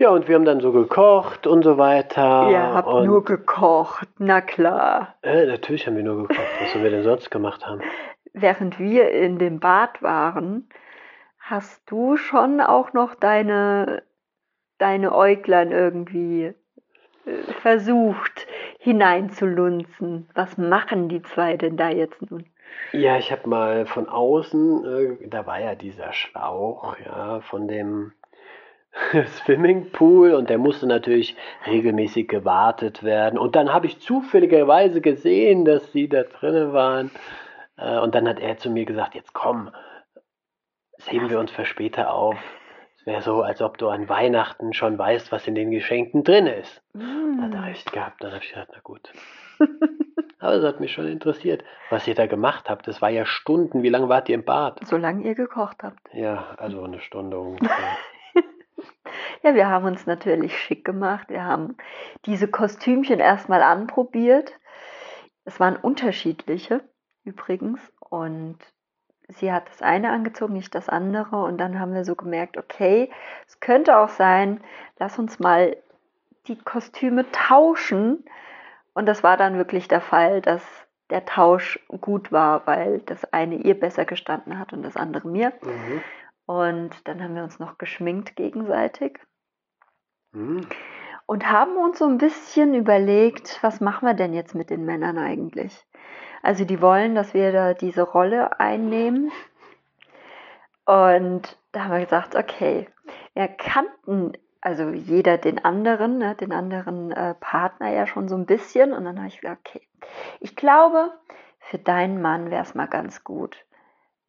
Ja, 0.00 0.08
und 0.08 0.28
wir 0.28 0.34
haben 0.36 0.46
dann 0.46 0.60
so 0.60 0.72
gekocht 0.72 1.46
und 1.46 1.62
so 1.62 1.76
weiter. 1.76 2.48
Ihr 2.50 2.72
habt 2.72 2.88
und 2.88 3.04
nur 3.04 3.22
gekocht, 3.22 4.08
na 4.16 4.40
klar. 4.40 5.14
Äh, 5.20 5.44
natürlich 5.44 5.86
haben 5.86 5.94
wir 5.94 6.02
nur 6.02 6.26
gekocht. 6.26 6.48
Was 6.58 6.72
sollen 6.72 6.84
wir 6.84 6.90
denn 6.90 7.02
sonst 7.02 7.30
gemacht 7.30 7.66
haben? 7.66 7.82
Während 8.32 8.78
wir 8.78 9.10
in 9.10 9.38
dem 9.38 9.60
Bad 9.60 10.02
waren, 10.02 10.70
hast 11.38 11.82
du 11.90 12.16
schon 12.16 12.62
auch 12.62 12.94
noch 12.94 13.14
deine, 13.14 14.02
deine 14.78 15.14
Äuglein 15.14 15.70
irgendwie 15.70 16.54
äh, 17.26 17.52
versucht 17.60 18.46
hineinzulunzen. 18.78 20.30
Was 20.34 20.56
machen 20.56 21.10
die 21.10 21.20
zwei 21.24 21.58
denn 21.58 21.76
da 21.76 21.90
jetzt 21.90 22.22
nun? 22.30 22.46
Ja, 22.92 23.18
ich 23.18 23.30
habe 23.30 23.46
mal 23.46 23.84
von 23.84 24.08
außen, 24.08 25.20
äh, 25.20 25.28
da 25.28 25.44
war 25.44 25.60
ja 25.60 25.74
dieser 25.74 26.14
Schlauch, 26.14 26.96
ja, 27.04 27.40
von 27.42 27.68
dem 27.68 28.12
Swimmingpool 29.44 30.32
und 30.32 30.50
der 30.50 30.58
musste 30.58 30.86
natürlich 30.86 31.36
regelmäßig 31.66 32.28
gewartet 32.28 33.02
werden. 33.02 33.38
Und 33.38 33.56
dann 33.56 33.72
habe 33.72 33.86
ich 33.86 34.00
zufälligerweise 34.00 35.00
gesehen, 35.00 35.64
dass 35.64 35.92
sie 35.92 36.08
da 36.08 36.22
drinnen 36.24 36.72
waren. 36.72 37.10
Äh, 37.76 37.98
und 37.98 38.14
dann 38.14 38.28
hat 38.28 38.40
er 38.40 38.58
zu 38.58 38.70
mir 38.70 38.84
gesagt, 38.84 39.14
jetzt 39.14 39.32
komm, 39.32 39.70
das 40.96 41.10
heben 41.10 41.30
wir 41.30 41.38
uns 41.38 41.50
für 41.50 41.64
später 41.64 42.12
auf. 42.12 42.36
Es 42.98 43.06
wäre 43.06 43.22
so, 43.22 43.40
als 43.40 43.62
ob 43.62 43.78
du 43.78 43.88
an 43.88 44.10
Weihnachten 44.10 44.74
schon 44.74 44.98
weißt, 44.98 45.32
was 45.32 45.46
in 45.46 45.54
den 45.54 45.70
Geschenken 45.70 46.22
drin 46.22 46.46
ist. 46.46 46.82
Mm. 46.92 47.40
Hat 47.40 47.54
er 47.54 47.64
recht 47.64 47.92
gehabt. 47.92 48.22
Dann 48.22 48.32
habe 48.32 48.44
ich 48.44 48.50
gesagt, 48.50 48.72
na 48.74 48.80
gut. 48.82 49.10
Aber 50.38 50.54
es 50.54 50.64
hat 50.64 50.80
mich 50.80 50.92
schon 50.92 51.06
interessiert, 51.06 51.64
was 51.88 52.06
ihr 52.06 52.14
da 52.14 52.26
gemacht 52.26 52.68
habt. 52.68 52.86
Das 52.86 53.00
war 53.00 53.08
ja 53.08 53.24
Stunden. 53.24 53.82
Wie 53.82 53.88
lange 53.88 54.10
wart 54.10 54.28
ihr 54.28 54.34
im 54.34 54.44
Bad? 54.44 54.80
Solange 54.86 55.22
ihr 55.24 55.34
gekocht 55.34 55.82
habt. 55.82 56.00
Ja, 56.12 56.54
also 56.58 56.82
eine 56.82 57.00
Stunde 57.00 57.38
ungefähr. 57.38 57.96
Ja, 59.42 59.54
wir 59.54 59.68
haben 59.68 59.86
uns 59.86 60.06
natürlich 60.06 60.58
schick 60.58 60.84
gemacht. 60.84 61.30
Wir 61.30 61.44
haben 61.44 61.76
diese 62.26 62.46
Kostümchen 62.46 63.20
erstmal 63.20 63.62
anprobiert. 63.62 64.52
Es 65.44 65.58
waren 65.58 65.76
unterschiedliche 65.76 66.82
übrigens. 67.24 67.80
Und 68.00 68.58
sie 69.28 69.52
hat 69.52 69.68
das 69.68 69.82
eine 69.82 70.10
angezogen, 70.10 70.54
nicht 70.54 70.74
das 70.74 70.88
andere. 70.88 71.42
Und 71.42 71.58
dann 71.58 71.78
haben 71.80 71.94
wir 71.94 72.04
so 72.04 72.14
gemerkt, 72.14 72.56
okay, 72.56 73.10
es 73.46 73.60
könnte 73.60 73.98
auch 73.98 74.08
sein, 74.08 74.60
lass 74.98 75.18
uns 75.18 75.38
mal 75.38 75.76
die 76.46 76.58
Kostüme 76.58 77.30
tauschen. 77.32 78.24
Und 78.92 79.06
das 79.06 79.22
war 79.22 79.36
dann 79.36 79.56
wirklich 79.56 79.88
der 79.88 80.00
Fall, 80.00 80.40
dass 80.40 80.62
der 81.10 81.24
Tausch 81.24 81.78
gut 82.00 82.30
war, 82.30 82.66
weil 82.66 83.00
das 83.00 83.24
eine 83.32 83.56
ihr 83.56 83.78
besser 83.78 84.04
gestanden 84.04 84.58
hat 84.58 84.72
und 84.72 84.82
das 84.82 84.96
andere 84.96 85.28
mir. 85.28 85.52
Mhm. 85.62 86.02
Und 86.50 87.06
dann 87.06 87.22
haben 87.22 87.36
wir 87.36 87.44
uns 87.44 87.60
noch 87.60 87.78
geschminkt 87.78 88.34
gegenseitig. 88.34 89.20
Mhm. 90.32 90.66
Und 91.24 91.48
haben 91.48 91.76
uns 91.76 92.00
so 92.00 92.06
ein 92.06 92.18
bisschen 92.18 92.74
überlegt, 92.74 93.60
was 93.62 93.80
machen 93.80 94.08
wir 94.08 94.14
denn 94.14 94.34
jetzt 94.34 94.56
mit 94.56 94.68
den 94.68 94.84
Männern 94.84 95.16
eigentlich? 95.16 95.86
Also 96.42 96.64
die 96.64 96.80
wollen, 96.80 97.14
dass 97.14 97.34
wir 97.34 97.52
da 97.52 97.72
diese 97.72 98.02
Rolle 98.02 98.58
einnehmen. 98.58 99.30
Und 100.86 101.56
da 101.70 101.84
haben 101.84 101.92
wir 101.92 102.04
gesagt, 102.04 102.34
okay, 102.34 102.88
wir 103.34 103.46
kannten 103.46 104.32
also 104.60 104.88
jeder 104.88 105.38
den 105.38 105.64
anderen, 105.64 106.18
ne, 106.18 106.34
den 106.34 106.50
anderen 106.50 107.12
äh, 107.12 107.34
Partner 107.34 107.92
ja 107.92 108.08
schon 108.08 108.26
so 108.26 108.34
ein 108.34 108.46
bisschen. 108.46 108.92
Und 108.92 109.04
dann 109.04 109.18
habe 109.18 109.28
ich 109.28 109.40
gesagt, 109.40 109.68
okay, 109.68 109.86
ich 110.40 110.56
glaube, 110.56 111.12
für 111.60 111.78
deinen 111.78 112.20
Mann 112.20 112.50
wäre 112.50 112.64
es 112.64 112.74
mal 112.74 112.88
ganz 112.88 113.22
gut, 113.22 113.64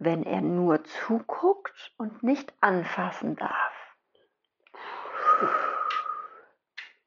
wenn 0.03 0.23
er 0.23 0.41
nur 0.41 0.83
zuguckt 0.83 1.93
und 1.97 2.23
nicht 2.23 2.51
anfassen 2.59 3.35
darf. 3.35 3.95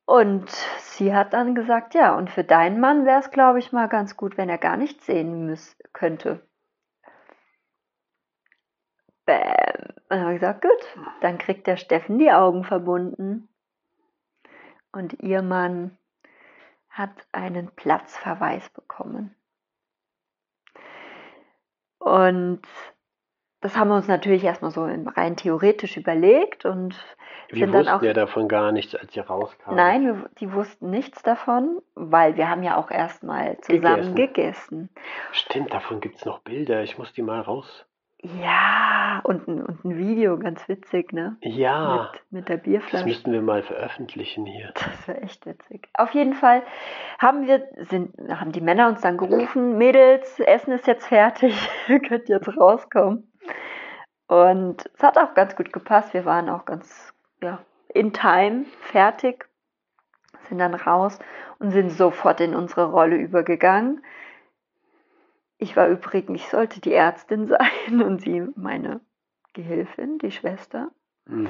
Und 0.07 0.49
sie 0.79 1.13
hat 1.13 1.33
dann 1.33 1.57
gesagt, 1.57 1.95
ja, 1.95 2.15
und 2.15 2.31
für 2.31 2.45
deinen 2.45 2.79
Mann 2.79 3.05
wäre 3.05 3.19
es, 3.19 3.31
glaube 3.31 3.59
ich, 3.59 3.73
mal 3.73 3.89
ganz 3.89 4.17
gut, 4.17 4.37
wenn 4.37 4.49
er 4.49 4.59
gar 4.59 4.77
nichts 4.77 5.07
sehen 5.07 5.47
müß 5.47 5.77
könnte. 5.93 6.47
Bäm. 9.25 9.43
Und 9.43 10.11
dann 10.11 10.21
habe 10.21 10.35
ich 10.35 10.41
gesagt, 10.41 10.63
gut, 10.63 11.07
dann 11.21 11.39
kriegt 11.39 11.67
der 11.67 11.77
Steffen 11.77 12.19
die 12.19 12.31
Augen 12.31 12.63
verbunden. 12.63 13.49
Und 14.93 15.21
ihr 15.21 15.43
Mann 15.43 15.99
hat 16.91 17.27
einen 17.33 17.75
Platzverweis 17.75 18.69
bekommen. 18.71 19.35
Und 22.05 22.61
das 23.61 23.77
haben 23.77 23.89
wir 23.89 23.97
uns 23.97 24.09
natürlich 24.09 24.45
erstmal 24.45 24.71
so 24.71 24.85
rein 24.85 25.37
theoretisch 25.37 25.97
überlegt 25.97 26.67
und 26.67 26.95
wir 27.51 27.73
wussten 27.73 27.89
auch, 27.89 28.03
ja 28.03 28.13
davon 28.13 28.47
gar 28.47 28.73
nichts, 28.73 28.95
als 28.95 29.15
sie 29.15 29.21
rauskamen. 29.21 29.77
Nein, 29.77 30.07
wir, 30.07 30.31
die 30.39 30.53
wussten 30.53 30.91
nichts 30.91 31.23
davon, 31.23 31.81
weil 31.95 32.37
wir 32.37 32.51
haben 32.51 32.63
ja 32.63 32.77
auch 32.77 32.91
erstmal 32.91 33.59
zusammen 33.61 34.15
gegessen. 34.15 34.15
gegessen. 34.15 34.89
Stimmt, 35.33 35.73
davon 35.73 36.01
gibt 36.01 36.17
es 36.17 36.25
noch 36.25 36.41
Bilder. 36.41 36.83
Ich 36.83 36.99
muss 36.99 37.13
die 37.13 37.23
mal 37.23 37.41
raus. 37.41 37.87
Ja, 38.41 39.21
und 39.25 39.47
ein, 39.47 39.63
und 39.63 39.85
ein 39.85 39.99
Video, 39.99 40.39
ganz 40.39 40.67
witzig, 40.67 41.13
ne? 41.13 41.37
Ja. 41.43 42.11
Mit, 42.13 42.41
mit 42.41 42.49
der 42.49 42.57
Bierflasche. 42.57 42.97
Das 42.97 43.05
müssten 43.05 43.33
wir 43.33 43.43
mal 43.43 43.63
veröffentlichen 43.63 44.47
hier. 44.47 44.73
Das 44.75 45.09
wäre 45.09 45.21
echt 45.21 45.45
witzig. 45.45 45.89
Auf 45.93 46.11
jeden 46.15 46.33
Fall 46.33 46.63
haben 47.19 47.47
wir, 47.47 47.67
sind, 47.91 48.15
haben 48.31 48.53
die 48.53 48.63
Männer 48.63 48.89
uns 48.89 49.03
dann 49.03 49.19
gerufen, 49.19 49.77
Mädels, 49.77 50.41
Essen 50.41 50.73
ist 50.73 50.87
jetzt 50.87 51.07
fertig, 51.07 51.55
ihr 51.89 52.01
könnt 52.01 52.31
jetzt 52.31 52.49
rauskommen. 52.57 53.31
Und 54.27 54.91
es 54.95 55.03
hat 55.03 55.19
auch 55.19 55.35
ganz 55.35 55.55
gut 55.55 55.73
gepasst. 55.73 56.15
Wir 56.15 56.25
waren 56.25 56.49
auch 56.49 56.65
ganz 56.65 57.13
ja, 57.43 57.59
in 57.89 58.15
time 58.15 58.65
fertig, 58.81 59.47
sind 60.49 60.59
dann 60.59 60.75
raus 60.75 61.19
und 61.59 61.73
sind 61.73 61.91
sofort 61.91 62.41
in 62.41 62.55
unsere 62.55 62.91
Rolle 62.91 63.17
übergegangen. 63.17 64.03
Ich 65.65 65.77
war 65.77 65.89
übrigens, 65.89 66.43
ich 66.43 66.49
sollte 66.51 66.83
die 66.83 66.93
Ärztin 66.93 67.49
sein 67.89 68.03
und 68.03 68.21
sie 68.21 68.47
meine 68.55 69.01
Gehilfin, 69.55 70.19
die 70.19 70.31
Schwester. 70.31 70.91
Mhm. 71.25 71.49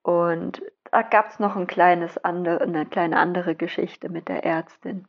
Und 0.00 0.62
da 0.90 1.02
gab 1.02 1.28
es 1.28 1.38
noch 1.38 1.54
ein 1.54 1.66
kleines 1.66 2.16
andere, 2.24 2.62
eine 2.62 2.86
kleine 2.86 3.18
andere 3.18 3.54
Geschichte 3.54 4.08
mit 4.08 4.28
der 4.28 4.44
Ärztin. 4.44 5.06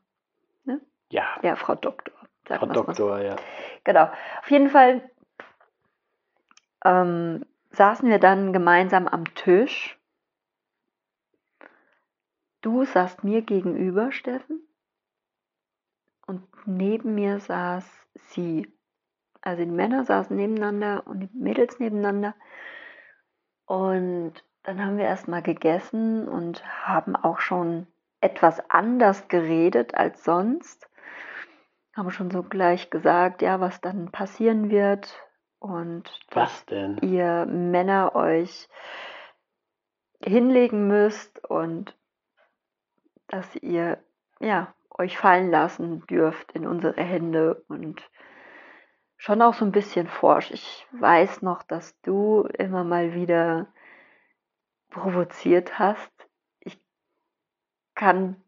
Ne? 0.66 0.82
Ja. 1.10 1.24
Ja, 1.44 1.56
Frau 1.56 1.76
Doktor. 1.76 2.14
Frau 2.44 2.66
Doktor, 2.66 3.22
ja. 3.22 3.38
Genau. 3.86 4.10
Auf 4.40 4.52
jeden 4.52 4.70
Fall 4.70 5.10
ähm, 6.84 7.46
saßen 7.72 8.10
wir 8.10 8.20
dann 8.20 8.52
gemeinsam 8.52 9.08
am 9.08 9.34
Tisch. 9.36 9.98
Du 12.60 12.84
saßt 12.84 13.24
mir 13.24 13.44
gegenüber, 13.44 14.12
Steffen, 14.12 14.68
und 16.26 16.44
neben 16.66 17.16
mir 17.16 17.40
saß 17.40 17.86
sie. 18.30 18.72
Also 19.42 19.64
die 19.64 19.72
Männer 19.72 20.06
saßen 20.06 20.36
nebeneinander 20.36 21.04
und 21.06 21.20
die 21.20 21.30
Mädels 21.34 21.80
nebeneinander. 21.80 22.36
Und 23.66 24.34
dann 24.64 24.84
haben 24.84 24.98
wir 24.98 25.06
erstmal 25.06 25.44
gegessen 25.44 26.28
und 26.28 26.66
haben 26.86 27.16
auch 27.16 27.40
schon 27.40 27.88
etwas 28.22 28.70
anders 28.70 29.28
geredet 29.28 29.94
als 29.94 30.24
sonst. 30.24 30.90
haben 31.96 32.10
schon 32.12 32.32
so 32.32 32.44
gleich 32.44 32.90
gesagt, 32.90 33.42
ja, 33.42 33.60
was 33.60 33.80
dann 33.80 34.12
passieren 34.12 34.70
wird 34.70 35.16
und 35.60 36.04
Was 36.32 36.66
denn? 36.66 36.98
ihr 36.98 37.46
Männer 37.46 38.16
euch 38.16 38.68
hinlegen 40.24 40.88
müsst 40.88 41.44
und 41.46 41.96
dass 43.28 43.56
ihr 43.56 44.04
ja 44.40 44.74
euch 44.98 45.18
fallen 45.18 45.52
lassen 45.52 46.06
dürft 46.08 46.52
in 46.54 46.66
unsere 46.68 47.02
Hände 47.02 47.64
und 47.68 48.02
schon 49.18 49.42
auch 49.42 49.54
so 49.54 49.66
ein 49.66 49.72
bisschen 49.72 50.08
forsch. 50.08 50.52
Ich 50.52 50.88
weiß 50.92 51.42
noch, 51.42 51.64
dass 51.64 52.00
du 52.02 52.48
immer 52.58 52.84
mal 52.84 53.14
wieder 53.14 53.68
provoziert 54.92 55.78
hast. 55.80 56.12
Ich 56.60 56.80
kann 57.96 58.42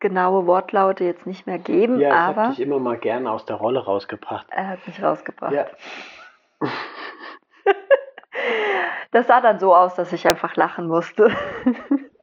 genaue 0.00 0.46
Wortlaute 0.46 1.04
jetzt 1.04 1.26
nicht 1.26 1.46
mehr 1.46 1.58
geben, 1.58 1.98
Ja, 1.98 2.08
ich 2.08 2.14
aber 2.14 2.42
habe 2.42 2.50
dich 2.50 2.60
immer 2.60 2.78
mal 2.78 2.98
gerne 2.98 3.30
aus 3.30 3.44
der 3.46 3.56
Rolle 3.56 3.84
rausgebracht. 3.84 4.46
er 4.50 4.68
hat 4.68 4.86
mich 4.86 5.02
rausgebracht. 5.02 5.52
Ja. 5.52 5.66
Das 9.10 9.28
sah 9.28 9.40
dann 9.40 9.60
so 9.60 9.72
aus, 9.76 9.94
dass 9.94 10.12
ich 10.12 10.26
einfach 10.26 10.56
lachen 10.56 10.88
musste. 10.88 11.30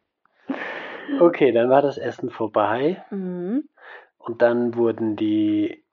Okay, 1.19 1.51
dann 1.51 1.69
war 1.69 1.81
das 1.81 1.97
Essen 1.97 2.29
vorbei 2.29 3.03
Mhm. 3.09 3.67
und 4.17 4.41
dann 4.41 4.75
wurden 4.75 5.15
die 5.15 5.83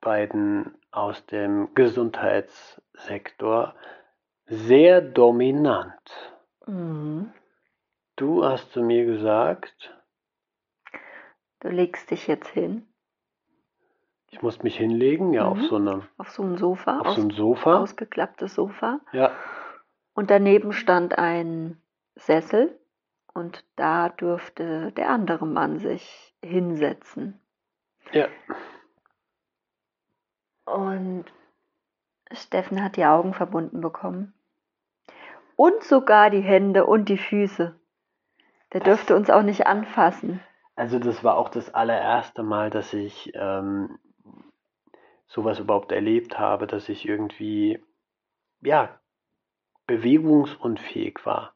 beiden 0.00 0.74
aus 0.90 1.24
dem 1.26 1.74
Gesundheitssektor 1.74 3.74
sehr 4.46 5.00
dominant. 5.00 5.92
Mhm. 6.66 7.32
Du 8.16 8.44
hast 8.44 8.72
zu 8.72 8.82
mir 8.82 9.04
gesagt, 9.06 9.94
Du 11.60 11.68
legst 11.68 12.10
dich 12.10 12.26
jetzt 12.28 12.48
hin 12.48 12.84
ich 14.30 14.42
muss 14.42 14.62
mich 14.62 14.76
hinlegen, 14.76 15.32
ja, 15.32 15.46
auf 15.46 15.56
Mhm. 15.56 15.62
so 15.62 15.76
einem, 15.76 16.02
auf 16.18 16.30
so 16.30 16.42
ein 16.42 16.58
Sofa, 16.58 17.00
auf 17.00 17.06
aus, 17.08 17.14
so 17.14 17.20
einem 17.22 17.30
Sofa. 17.30 17.78
ausgeklapptes 17.80 18.54
Sofa. 18.54 19.00
Ja, 19.12 19.32
Und 20.14 20.30
daneben 20.30 20.72
stand 20.72 21.18
ein 21.18 21.80
Sessel 22.14 22.78
und 23.38 23.64
da 23.76 24.08
durfte 24.08 24.90
der 24.92 25.10
andere 25.10 25.46
Mann 25.46 25.78
sich 25.78 26.34
hinsetzen. 26.44 27.40
ja. 28.12 28.26
Und 30.64 31.24
Steffen 32.30 32.82
hat 32.82 32.96
die 32.96 33.06
Augen 33.06 33.32
verbunden 33.32 33.80
bekommen. 33.80 34.34
Und 35.56 35.82
sogar 35.82 36.28
die 36.28 36.42
Hände 36.42 36.84
und 36.84 37.08
die 37.08 37.16
Füße. 37.16 37.74
Der 38.74 38.80
dürfte 38.80 39.16
uns 39.16 39.30
auch 39.30 39.42
nicht 39.42 39.66
anfassen. 39.66 40.40
Also 40.76 40.98
das 40.98 41.24
war 41.24 41.38
auch 41.38 41.48
das 41.48 41.72
allererste 41.72 42.42
Mal, 42.42 42.68
dass 42.68 42.92
ich 42.92 43.32
ähm, 43.34 43.98
sowas 45.26 45.58
überhaupt 45.58 45.90
erlebt 45.90 46.38
habe, 46.38 46.66
dass 46.66 46.88
ich 46.90 47.08
irgendwie, 47.08 47.82
ja, 48.60 49.00
bewegungsunfähig 49.86 51.24
war. 51.24 51.54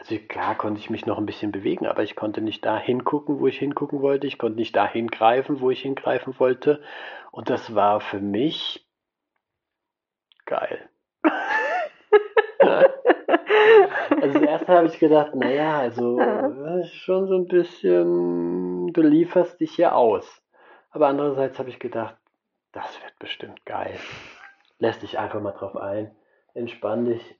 Also 0.00 0.16
klar 0.16 0.56
konnte 0.56 0.80
ich 0.80 0.88
mich 0.88 1.04
noch 1.04 1.18
ein 1.18 1.26
bisschen 1.26 1.52
bewegen, 1.52 1.86
aber 1.86 2.02
ich 2.02 2.16
konnte 2.16 2.40
nicht 2.40 2.64
da 2.64 2.78
hingucken, 2.78 3.38
wo 3.38 3.46
ich 3.46 3.58
hingucken 3.58 4.00
wollte. 4.00 4.26
Ich 4.26 4.38
konnte 4.38 4.58
nicht 4.58 4.74
da 4.74 4.88
hingreifen, 4.88 5.60
wo 5.60 5.70
ich 5.70 5.82
hingreifen 5.82 6.40
wollte. 6.40 6.82
Und 7.30 7.50
das 7.50 7.74
war 7.74 8.00
für 8.00 8.18
mich 8.18 8.88
geil. 10.46 10.88
Also 14.22 14.38
zuerst 14.38 14.68
habe 14.68 14.86
ich 14.86 14.98
gedacht, 14.98 15.34
naja, 15.34 15.78
also 15.78 16.20
ist 16.80 16.94
schon 16.94 17.26
so 17.26 17.36
ein 17.36 17.46
bisschen, 17.46 18.92
du 18.92 19.02
lieferst 19.02 19.60
dich 19.60 19.72
hier 19.72 19.94
aus. 19.94 20.42
Aber 20.90 21.08
andererseits 21.08 21.58
habe 21.58 21.70
ich 21.70 21.78
gedacht, 21.78 22.16
das 22.72 23.00
wird 23.02 23.18
bestimmt 23.18 23.64
geil. 23.64 23.98
Lässt 24.78 25.02
dich 25.02 25.18
einfach 25.18 25.40
mal 25.40 25.52
drauf 25.52 25.76
ein, 25.76 26.14
entspann 26.54 27.06
dich. 27.06 27.38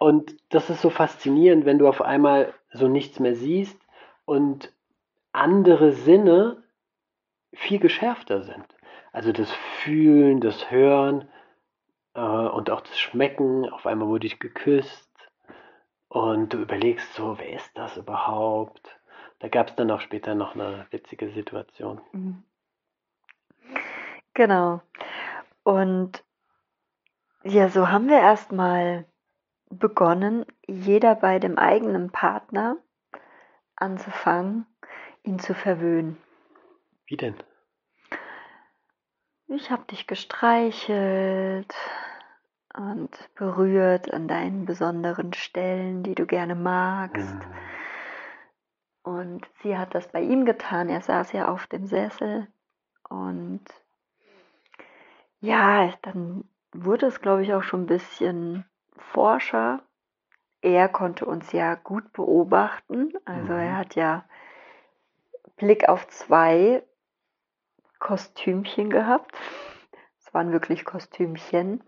Und 0.00 0.34
das 0.48 0.70
ist 0.70 0.80
so 0.80 0.88
faszinierend, 0.88 1.66
wenn 1.66 1.78
du 1.78 1.86
auf 1.86 2.00
einmal 2.00 2.54
so 2.72 2.88
nichts 2.88 3.20
mehr 3.20 3.34
siehst 3.34 3.78
und 4.24 4.72
andere 5.30 5.92
Sinne 5.92 6.62
viel 7.52 7.78
geschärfter 7.78 8.42
sind. 8.42 8.64
Also 9.12 9.30
das 9.30 9.52
Fühlen, 9.52 10.40
das 10.40 10.70
Hören 10.70 11.28
äh, 12.14 12.20
und 12.20 12.70
auch 12.70 12.80
das 12.80 12.98
Schmecken. 12.98 13.68
Auf 13.68 13.86
einmal 13.86 14.08
wurde 14.08 14.26
ich 14.26 14.40
geküsst 14.40 15.12
und 16.08 16.54
du 16.54 16.62
überlegst 16.62 17.12
so, 17.12 17.38
wer 17.38 17.52
ist 17.52 17.70
das 17.76 17.98
überhaupt? 17.98 18.98
Da 19.40 19.48
gab 19.48 19.68
es 19.68 19.76
dann 19.76 19.90
auch 19.90 20.00
später 20.00 20.34
noch 20.34 20.54
eine 20.54 20.86
witzige 20.90 21.28
Situation. 21.28 22.00
Mhm. 22.12 22.42
Genau. 24.32 24.80
Und 25.62 26.24
ja, 27.44 27.68
so 27.68 27.90
haben 27.90 28.08
wir 28.08 28.18
erstmal 28.18 29.04
begonnen, 29.70 30.44
jeder 30.66 31.14
bei 31.14 31.38
dem 31.38 31.58
eigenen 31.58 32.10
Partner 32.10 32.76
anzufangen, 33.76 34.66
ihn 35.22 35.38
zu 35.38 35.54
verwöhnen. 35.54 36.18
Wie 37.06 37.16
denn? 37.16 37.36
Ich 39.46 39.70
habe 39.70 39.84
dich 39.86 40.06
gestreichelt 40.06 41.74
und 42.74 43.10
berührt 43.34 44.12
an 44.12 44.28
deinen 44.28 44.64
besonderen 44.64 45.32
Stellen, 45.32 46.02
die 46.02 46.14
du 46.14 46.26
gerne 46.26 46.54
magst. 46.54 47.32
Hm. 47.32 47.54
Und 49.02 49.50
sie 49.62 49.76
hat 49.76 49.94
das 49.94 50.06
bei 50.08 50.20
ihm 50.20 50.44
getan. 50.44 50.88
Er 50.88 51.00
saß 51.00 51.32
ja 51.32 51.48
auf 51.48 51.66
dem 51.66 51.86
Sessel. 51.86 52.46
Und 53.08 53.64
ja, 55.40 55.92
dann 56.02 56.44
wurde 56.72 57.06
es, 57.06 57.20
glaube 57.20 57.42
ich, 57.42 57.52
auch 57.52 57.62
schon 57.62 57.82
ein 57.82 57.86
bisschen 57.86 58.69
forscher. 59.12 59.82
Er 60.62 60.88
konnte 60.88 61.24
uns 61.26 61.52
ja 61.52 61.74
gut 61.74 62.12
beobachten. 62.12 63.12
Also 63.24 63.52
Mhm. 63.52 63.58
er 63.58 63.76
hat 63.76 63.94
ja 63.94 64.24
Blick 65.56 65.88
auf 65.88 66.06
zwei 66.08 66.82
Kostümchen 67.98 68.90
gehabt. 68.90 69.34
Es 70.18 70.32
waren 70.32 70.52
wirklich 70.52 70.84
Kostümchen. 70.84 71.82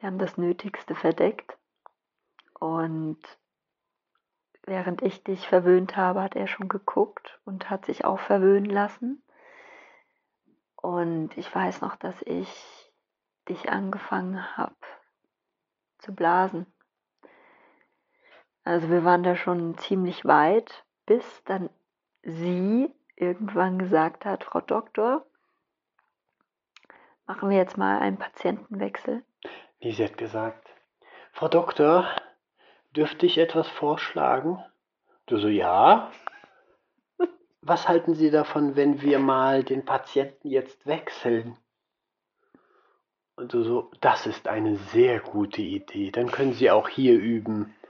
Die 0.00 0.06
haben 0.06 0.18
das 0.18 0.36
Nötigste 0.36 0.94
verdeckt. 0.94 1.56
Und 2.58 3.18
während 4.64 5.02
ich 5.02 5.22
dich 5.24 5.48
verwöhnt 5.48 5.96
habe, 5.96 6.22
hat 6.22 6.36
er 6.36 6.46
schon 6.46 6.68
geguckt 6.68 7.40
und 7.44 7.70
hat 7.70 7.86
sich 7.86 8.04
auch 8.04 8.20
verwöhnen 8.20 8.70
lassen. 8.70 9.22
Und 10.76 11.36
ich 11.36 11.52
weiß 11.52 11.80
noch, 11.80 11.96
dass 11.96 12.20
ich 12.22 12.92
dich 13.48 13.70
angefangen 13.70 14.56
habe 14.56 14.76
zu 15.98 16.14
blasen. 16.14 16.66
Also 18.64 18.90
wir 18.90 19.04
waren 19.04 19.22
da 19.22 19.36
schon 19.36 19.78
ziemlich 19.78 20.24
weit, 20.24 20.84
bis 21.06 21.44
dann 21.44 21.70
sie 22.22 22.92
irgendwann 23.14 23.78
gesagt 23.78 24.24
hat, 24.24 24.44
Frau 24.44 24.60
Doktor, 24.60 25.24
machen 27.26 27.48
wir 27.48 27.56
jetzt 27.56 27.78
mal 27.78 28.00
einen 28.00 28.18
Patientenwechsel. 28.18 29.24
Nee, 29.80 29.92
sie 29.92 30.04
hat 30.04 30.18
gesagt, 30.18 30.68
Frau 31.32 31.48
Doktor, 31.48 32.08
dürfte 32.96 33.26
ich 33.26 33.38
etwas 33.38 33.68
vorschlagen? 33.68 34.62
Du 35.26 35.38
so, 35.38 35.48
ja. 35.48 36.10
Was 37.60 37.88
halten 37.88 38.14
Sie 38.14 38.30
davon, 38.30 38.74
wenn 38.74 39.00
wir 39.00 39.18
mal 39.18 39.62
den 39.62 39.84
Patienten 39.84 40.48
jetzt 40.48 40.86
wechseln? 40.86 41.56
Und 43.36 43.52
du 43.52 43.62
so, 43.62 43.90
das 44.00 44.26
ist 44.26 44.48
eine 44.48 44.76
sehr 44.76 45.20
gute 45.20 45.60
Idee. 45.60 46.10
Dann 46.10 46.30
können 46.30 46.54
Sie 46.54 46.70
auch 46.70 46.88
hier 46.88 47.18
üben. 47.18 47.74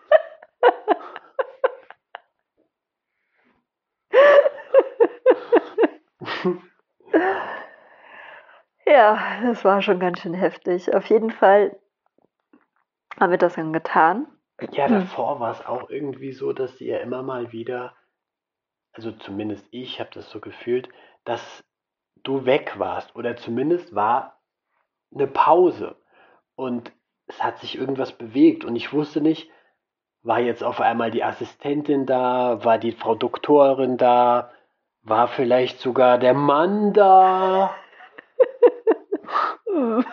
Ja, 8.89 9.41
das 9.43 9.65
war 9.65 9.83
schon 9.83 9.99
ganz 9.99 10.21
schön 10.21 10.33
heftig. 10.33 10.95
Auf 10.95 11.07
jeden 11.07 11.31
Fall 11.31 11.77
haben 13.19 13.33
wir 13.33 13.39
das 13.39 13.55
dann 13.55 13.73
getan. 13.73 14.27
Ja, 14.73 14.89
davor 14.89 15.41
war 15.41 15.51
es 15.51 15.67
auch 15.67 15.91
irgendwie 15.91 16.33
so, 16.33 16.53
dass 16.53 16.79
sie 16.79 16.87
ja 16.87 16.99
immer 16.99 17.23
mal 17.23 17.53
wieder, 17.53 17.95
also 18.93 19.13
zumindest 19.13 19.67
ich 19.71 20.01
habe 20.01 20.11
das 20.15 20.31
so 20.31 20.41
gefühlt, 20.41 20.89
dass 21.25 21.65
du 22.23 22.47
weg 22.47 22.79
warst 22.79 23.15
oder 23.17 23.37
zumindest 23.37 23.95
war 23.95 24.36
eine 25.14 25.27
Pause 25.27 25.97
und 26.55 26.92
es 27.27 27.42
hat 27.42 27.59
sich 27.59 27.77
irgendwas 27.77 28.12
bewegt 28.12 28.64
und 28.64 28.77
ich 28.77 28.92
wusste 28.92 29.21
nicht, 29.21 29.51
war 30.23 30.40
jetzt 30.40 30.62
auf 30.64 30.81
einmal 30.81 31.11
die 31.11 31.25
Assistentin 31.25 32.07
da, 32.07 32.64
war 32.64 32.79
die 32.79 32.92
Frau 32.92 33.14
Doktorin 33.14 33.97
da, 33.97 34.51
war 35.03 35.29
vielleicht 35.29 35.79
sogar 35.81 36.19
der 36.19 36.35
Mann 36.35 36.92
da. 36.92 37.75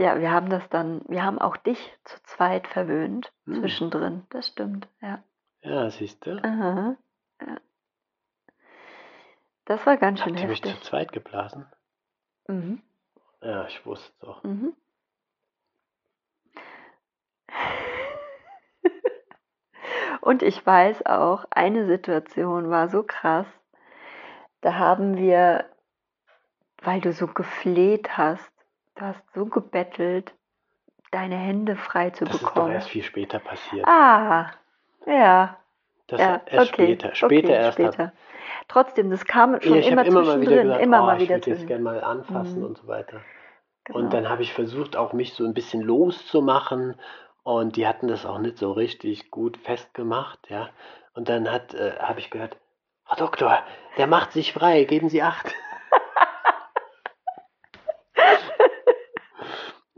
Ja, 0.00 0.20
wir 0.20 0.30
haben 0.30 0.48
das 0.48 0.62
dann, 0.68 1.02
wir 1.08 1.24
haben 1.24 1.40
auch 1.40 1.56
dich 1.56 1.78
zu 2.04 2.22
zweit 2.22 2.68
verwöhnt 2.68 3.32
Hm. 3.46 3.54
zwischendrin. 3.60 4.22
Das 4.30 4.46
stimmt, 4.46 4.88
ja. 5.00 5.24
Ja, 5.62 5.90
siehst 5.90 6.24
du? 6.24 6.40
Aha. 6.44 6.96
Das 9.68 9.84
war 9.84 9.98
ganz 9.98 10.20
schön 10.20 10.32
Habt 10.32 10.40
ihr 10.40 10.48
mich 10.48 10.62
heftig. 10.64 10.80
zu 10.82 10.88
zweit 10.88 11.12
geblasen? 11.12 11.66
Mhm. 12.46 12.80
Ja, 13.42 13.66
ich 13.66 13.84
wusste 13.84 14.10
es 14.10 14.18
doch. 14.20 14.42
Mhm. 14.42 14.74
Und 20.22 20.42
ich 20.42 20.64
weiß 20.64 21.04
auch, 21.04 21.44
eine 21.50 21.84
Situation 21.86 22.70
war 22.70 22.88
so 22.88 23.02
krass. 23.02 23.46
Da 24.62 24.72
haben 24.74 25.18
wir, 25.18 25.66
weil 26.82 27.02
du 27.02 27.12
so 27.12 27.26
gefleht 27.26 28.16
hast, 28.16 28.50
du 28.94 29.02
hast 29.02 29.22
so 29.34 29.44
gebettelt, 29.46 30.32
deine 31.10 31.36
Hände 31.36 31.76
frei 31.76 32.08
zu 32.08 32.24
Das 32.24 32.36
ist 32.36 32.42
doch 32.42 32.54
bekommen. 32.54 32.72
erst 32.72 32.88
viel 32.88 33.02
später 33.02 33.38
passiert. 33.38 33.86
Ah, 33.86 34.50
ja, 35.06 35.58
Das 36.06 36.20
ja, 36.22 36.40
erst 36.46 36.72
okay. 36.72 36.86
später. 36.96 37.14
Später 37.14 37.48
okay, 37.48 37.56
erst. 37.56 37.74
Später. 37.74 38.12
Trotzdem, 38.68 39.10
das 39.10 39.24
kam 39.24 39.60
schon 39.62 39.74
ja, 39.74 39.80
ich 39.80 39.88
immer 39.88 40.04
immer 40.04 40.22
mal 40.22 40.40
wieder 40.40 40.62
gesagt, 40.62 40.82
immer 40.82 41.02
oh, 41.02 41.06
mal 41.06 41.16
ich 41.16 41.22
wieder 41.22 41.36
würde 41.36 41.50
jetzt 41.50 41.66
gerne 41.66 41.82
mal 41.82 42.04
anfassen 42.04 42.58
Mhm. 42.60 42.66
und 42.66 42.78
so 42.78 42.86
weiter. 42.86 43.22
Genau. 43.84 43.98
Und 43.98 44.12
dann 44.12 44.28
habe 44.28 44.42
ich 44.42 44.52
versucht, 44.52 44.96
auch 44.96 45.14
mich 45.14 45.32
so 45.32 45.44
ein 45.44 45.54
bisschen 45.54 45.80
loszumachen. 45.82 46.94
Und 47.42 47.76
die 47.76 47.86
hatten 47.86 48.08
das 48.08 48.26
auch 48.26 48.38
nicht 48.38 48.58
so 48.58 48.72
richtig 48.72 49.30
gut 49.30 49.56
festgemacht, 49.56 50.50
ja. 50.50 50.68
Und 51.14 51.30
dann 51.30 51.50
hat, 51.50 51.72
äh, 51.72 51.92
habe 51.98 52.20
ich 52.20 52.28
gehört, 52.28 52.58
Frau 53.04 53.16
Doktor, 53.16 53.62
der 53.96 54.06
macht 54.06 54.32
sich 54.32 54.52
frei, 54.52 54.84
geben 54.84 55.08
Sie 55.08 55.22
acht. 55.22 55.46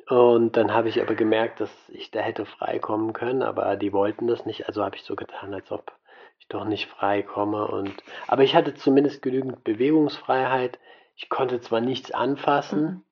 Und 0.09 0.57
dann 0.57 0.73
habe 0.75 0.89
ich 0.89 1.01
aber 1.01 1.15
gemerkt, 1.15 1.61
dass 1.61 1.71
ich 1.89 2.11
da 2.11 2.21
hätte 2.21 2.45
frei 2.45 2.79
kommen 2.81 3.13
können, 3.13 3.43
aber 3.43 3.77
die 3.77 3.93
wollten 3.93 4.27
das 4.27 4.45
nicht. 4.45 4.67
Also 4.67 4.85
habe 4.85 4.97
ich 4.97 5.03
so 5.05 5.15
getan, 5.15 5.55
als 5.55 5.71
ob 5.71 5.93
ich 6.41 6.49
doch 6.49 6.65
nicht 6.65 6.89
frei 6.89 7.23
komme. 7.23 7.69
Und, 7.69 8.03
aber 8.27 8.43
ich 8.43 8.55
hatte 8.55 8.75
zumindest 8.75 9.23
genügend 9.23 9.63
Bewegungsfreiheit. 9.63 10.79
Ich 11.15 11.29
konnte 11.29 11.61
zwar 11.61 11.81
nichts 11.81 12.11
anfassen 12.11 12.83
Mhm. 12.83 13.03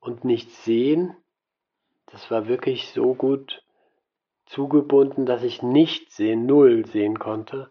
und 0.00 0.24
nichts 0.24 0.64
sehen. 0.64 1.16
Das 2.06 2.30
war 2.30 2.48
wirklich 2.48 2.90
so 2.92 3.14
gut 3.14 3.62
zugebunden, 4.46 5.26
dass 5.26 5.42
ich 5.42 5.62
nichts 5.62 6.16
sehen, 6.16 6.46
null 6.46 6.86
sehen 6.86 7.18
konnte. 7.18 7.70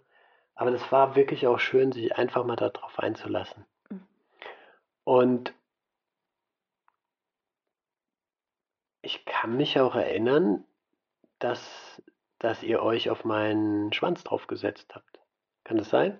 Aber 0.55 0.71
das 0.71 0.91
war 0.91 1.15
wirklich 1.15 1.47
auch 1.47 1.59
schön, 1.59 1.91
sich 1.91 2.15
einfach 2.15 2.43
mal 2.45 2.55
darauf 2.55 2.97
einzulassen. 2.99 3.65
Mhm. 3.89 4.07
Und 5.03 5.53
ich 9.01 9.25
kann 9.25 9.57
mich 9.57 9.79
auch 9.79 9.95
erinnern, 9.95 10.65
dass, 11.39 11.86
dass 12.39 12.63
ihr 12.63 12.81
euch 12.81 13.09
auf 13.09 13.25
meinen 13.25 13.91
Schwanz 13.93 14.23
draufgesetzt 14.23 14.93
habt. 14.95 15.19
Kann 15.63 15.77
das 15.77 15.89
sein? 15.89 16.19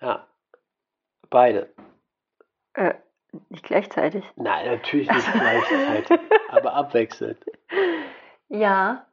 Ja. 0.00 0.26
Beide. 1.30 1.72
Äh, 2.74 2.94
nicht 3.48 3.64
gleichzeitig. 3.64 4.24
Nein, 4.36 4.66
natürlich 4.70 5.10
nicht 5.10 5.32
gleichzeitig, 5.32 6.18
aber 6.50 6.74
abwechselnd. 6.74 7.38
Ja. 8.48 9.06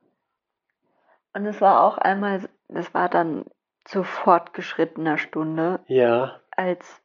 Und 1.34 1.46
es 1.46 1.60
war 1.62 1.84
auch 1.84 1.98
einmal, 1.98 2.48
das 2.68 2.94
war 2.94 3.10
dann 3.10 3.46
zu 3.86 4.04
fortgeschrittener 4.04 5.18
Stunde, 5.18 5.80
Ja. 5.88 6.40
als 6.52 7.02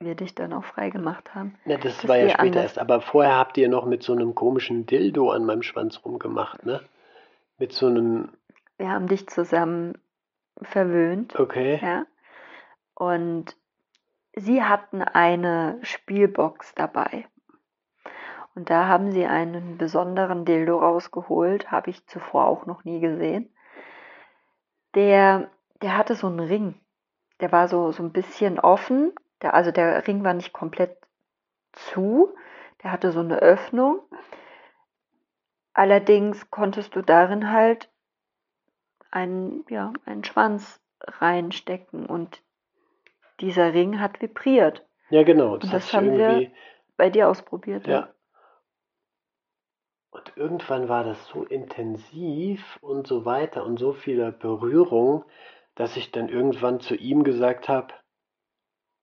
wir 0.00 0.16
dich 0.16 0.34
dann 0.34 0.52
auch 0.52 0.64
frei 0.64 0.90
gemacht 0.90 1.34
haben. 1.34 1.56
Na, 1.64 1.76
das 1.76 2.06
war 2.06 2.16
ja 2.16 2.26
eh 2.26 2.30
später 2.30 2.62
erst. 2.62 2.78
Aber 2.78 3.00
vorher 3.00 3.36
habt 3.36 3.56
ihr 3.56 3.68
noch 3.68 3.86
mit 3.86 4.02
so 4.02 4.12
einem 4.12 4.34
komischen 4.34 4.84
Dildo 4.86 5.30
an 5.30 5.46
meinem 5.46 5.62
Schwanz 5.62 6.00
rumgemacht, 6.04 6.66
ne? 6.66 6.82
Mit 7.58 7.72
so 7.72 7.86
einem, 7.86 8.30
Wir 8.78 8.90
haben 8.90 9.06
dich 9.06 9.28
zusammen 9.28 9.98
verwöhnt, 10.60 11.38
okay. 11.38 11.78
ja. 11.82 12.06
Und 12.94 13.56
sie 14.34 14.62
hatten 14.62 15.02
eine 15.02 15.78
Spielbox 15.82 16.74
dabei. 16.74 17.26
Und 18.54 18.70
da 18.70 18.86
haben 18.86 19.10
sie 19.10 19.26
einen 19.26 19.78
besonderen 19.78 20.44
Dildo 20.44 20.78
rausgeholt, 20.78 21.70
habe 21.72 21.90
ich 21.90 22.06
zuvor 22.06 22.46
auch 22.46 22.66
noch 22.66 22.84
nie 22.84 23.00
gesehen. 23.00 23.52
Der, 24.94 25.50
der 25.82 25.96
hatte 25.96 26.14
so 26.14 26.28
einen 26.28 26.40
Ring. 26.40 26.80
Der 27.40 27.50
war 27.50 27.66
so, 27.66 27.90
so 27.90 28.02
ein 28.02 28.12
bisschen 28.12 28.60
offen. 28.60 29.12
Der, 29.42 29.54
also 29.54 29.72
der 29.72 30.06
Ring 30.06 30.22
war 30.22 30.34
nicht 30.34 30.52
komplett 30.52 30.96
zu. 31.72 32.32
Der 32.82 32.92
hatte 32.92 33.10
so 33.10 33.20
eine 33.20 33.38
Öffnung. 33.38 34.00
Allerdings 35.74 36.50
konntest 36.50 36.94
du 36.94 37.02
darin 37.02 37.50
halt 37.50 37.90
einen, 39.10 39.64
ja, 39.68 39.92
einen 40.06 40.24
Schwanz 40.24 40.80
reinstecken 41.00 42.06
und 42.06 42.42
dieser 43.40 43.74
Ring 43.74 44.00
hat 44.00 44.22
vibriert. 44.22 44.86
Ja, 45.10 45.22
genau. 45.24 45.56
Das, 45.56 45.64
Und 45.64 45.72
das 45.74 45.92
haben 45.92 46.16
wir- 46.16 46.50
Bei 46.96 47.10
dir 47.10 47.28
ausprobiert, 47.28 47.86
ja. 47.88 48.14
Und 50.10 50.36
irgendwann 50.36 50.88
war 50.88 51.02
das 51.02 51.26
so 51.26 51.42
intensiv 51.42 52.78
und 52.80 53.08
so 53.08 53.24
weiter 53.24 53.64
und 53.66 53.78
so 53.78 53.92
viele 53.92 54.30
Berührung, 54.30 55.24
dass 55.74 55.96
ich 55.96 56.12
dann 56.12 56.28
irgendwann 56.28 56.78
zu 56.78 56.94
ihm 56.94 57.24
gesagt 57.24 57.68
habe, 57.68 57.92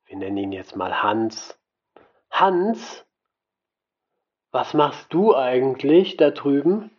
wir 0.06 0.18
nennen 0.18 0.38
ihn 0.38 0.52
jetzt 0.54 0.78
mal 0.78 1.04
Hans. 1.04 1.60
Hans, 2.30 3.06
was 4.52 4.74
machst 4.74 5.14
du 5.14 5.36
eigentlich 5.36 6.18
da 6.18 6.32
drüben? 6.32 6.92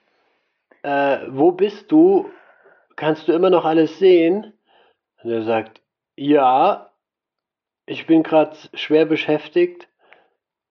Äh, 0.83 1.19
wo 1.29 1.53
bist 1.53 1.93
du? 1.93 2.31
Kannst 2.97 3.29
du 3.29 3.33
immer 3.33 3.51
noch 3.51 3.65
alles 3.65 3.99
sehen? 3.99 4.53
Und 5.23 5.31
er 5.31 5.43
sagt, 5.45 5.81
ja, 6.17 6.91
ich 7.87 8.07
bin 8.07 8.23
gerade 8.23 8.57
schwer 8.75 9.07
beschäftigt. 9.07 9.89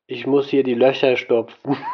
Ich 0.07 0.25
muss 0.27 0.49
hier 0.49 0.63
die 0.63 0.73
Löcher 0.73 1.17
stopfen. 1.17 1.77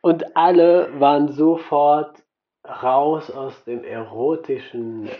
Und 0.00 0.36
alle 0.36 1.00
waren 1.00 1.32
sofort 1.32 2.22
raus 2.64 3.30
aus 3.30 3.64
dem 3.64 3.84
erotischen 3.84 5.10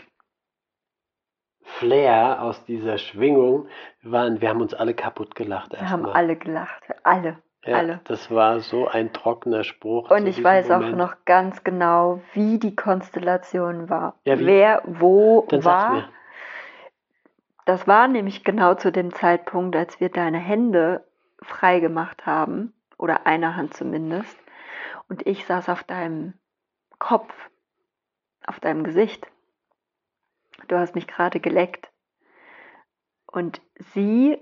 Flair, 1.78 2.42
aus 2.42 2.64
dieser 2.64 2.98
Schwingung. 2.98 3.68
Wir, 4.00 4.12
waren, 4.12 4.40
wir 4.40 4.48
haben 4.48 4.60
uns 4.60 4.74
alle 4.74 4.94
kaputt 4.94 5.34
gelacht. 5.34 5.72
Wir 5.72 5.78
haben 5.88 6.00
erstmal. 6.02 6.12
alle 6.12 6.36
gelacht. 6.36 6.82
Alle. 7.04 7.36
ja, 7.64 7.76
alle. 7.76 8.00
Das 8.04 8.30
war 8.30 8.60
so 8.60 8.88
ein 8.88 9.12
trockener 9.12 9.62
Spruch. 9.62 10.10
Und 10.10 10.26
ich 10.26 10.42
weiß 10.42 10.70
auch 10.70 10.80
Moment. 10.80 10.96
noch 10.96 11.16
ganz 11.24 11.62
genau, 11.62 12.20
wie 12.32 12.58
die 12.58 12.74
Konstellation 12.74 13.88
war. 13.88 14.16
Ja? 14.24 14.38
Wer 14.38 14.82
wo 14.86 15.46
Dann 15.48 15.64
war. 15.64 16.08
Das 17.64 17.86
war 17.86 18.08
nämlich 18.08 18.44
genau 18.44 18.74
zu 18.74 18.90
dem 18.90 19.14
Zeitpunkt, 19.14 19.76
als 19.76 20.00
wir 20.00 20.08
deine 20.08 20.38
Hände 20.38 21.04
frei 21.42 21.80
gemacht 21.80 22.26
haben. 22.26 22.72
Oder 22.96 23.26
eine 23.26 23.54
Hand 23.54 23.74
zumindest. 23.74 24.36
Und 25.08 25.26
ich 25.26 25.46
saß 25.46 25.68
auf 25.68 25.84
deinem 25.84 26.34
Kopf, 26.98 27.32
auf 28.46 28.58
deinem 28.58 28.82
Gesicht. 28.82 29.28
Du 30.66 30.76
hast 30.78 30.94
mich 30.94 31.06
gerade 31.06 31.40
geleckt. 31.40 31.90
Und 33.30 33.60
sie 33.94 34.38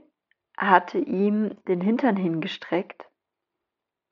hatte 0.57 0.99
ihm 0.99 1.57
den 1.69 1.81
Hintern 1.81 2.17
hingestreckt. 2.17 3.05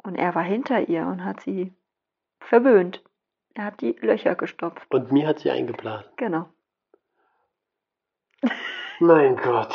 Und 0.03 0.17
er 0.17 0.35
war 0.35 0.43
hinter 0.43 0.88
ihr 0.88 1.07
und 1.07 1.25
hat 1.25 1.40
sie 1.40 1.73
verwöhnt. 2.40 3.03
Er 3.55 3.67
hat 3.67 3.81
die 3.81 3.93
Löcher 4.01 4.35
gestopft. 4.35 4.93
Und 4.93 5.12
mir 5.12 5.27
hat 5.27 5.38
sie 5.38 5.51
eingeblasen. 5.51 6.11
Genau. 6.17 6.49
Mein 9.01 9.37
Gott. 9.37 9.75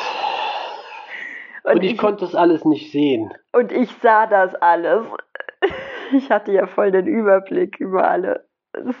Und, 1.64 1.82
ich, 1.82 1.98
konnte 1.98 2.24
das 2.24 2.34
alles 2.34 2.64
nicht 2.64 2.90
sehen. 2.92 3.34
Und 3.52 3.72
ich 3.72 3.90
sah 4.02 4.26
das 4.26 4.54
alles. 4.54 5.06
Ich 6.12 6.30
hatte 6.30 6.52
ja 6.52 6.66
voll 6.66 6.90
den 6.90 7.06
Überblick 7.06 7.78
über 7.78 8.08
alle. 8.10 8.48
Und 8.72 8.96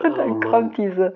Oh 0.00 0.08
dann 0.08 0.28
Mann. 0.38 0.40
kommt 0.40 0.78
diese, 0.78 1.14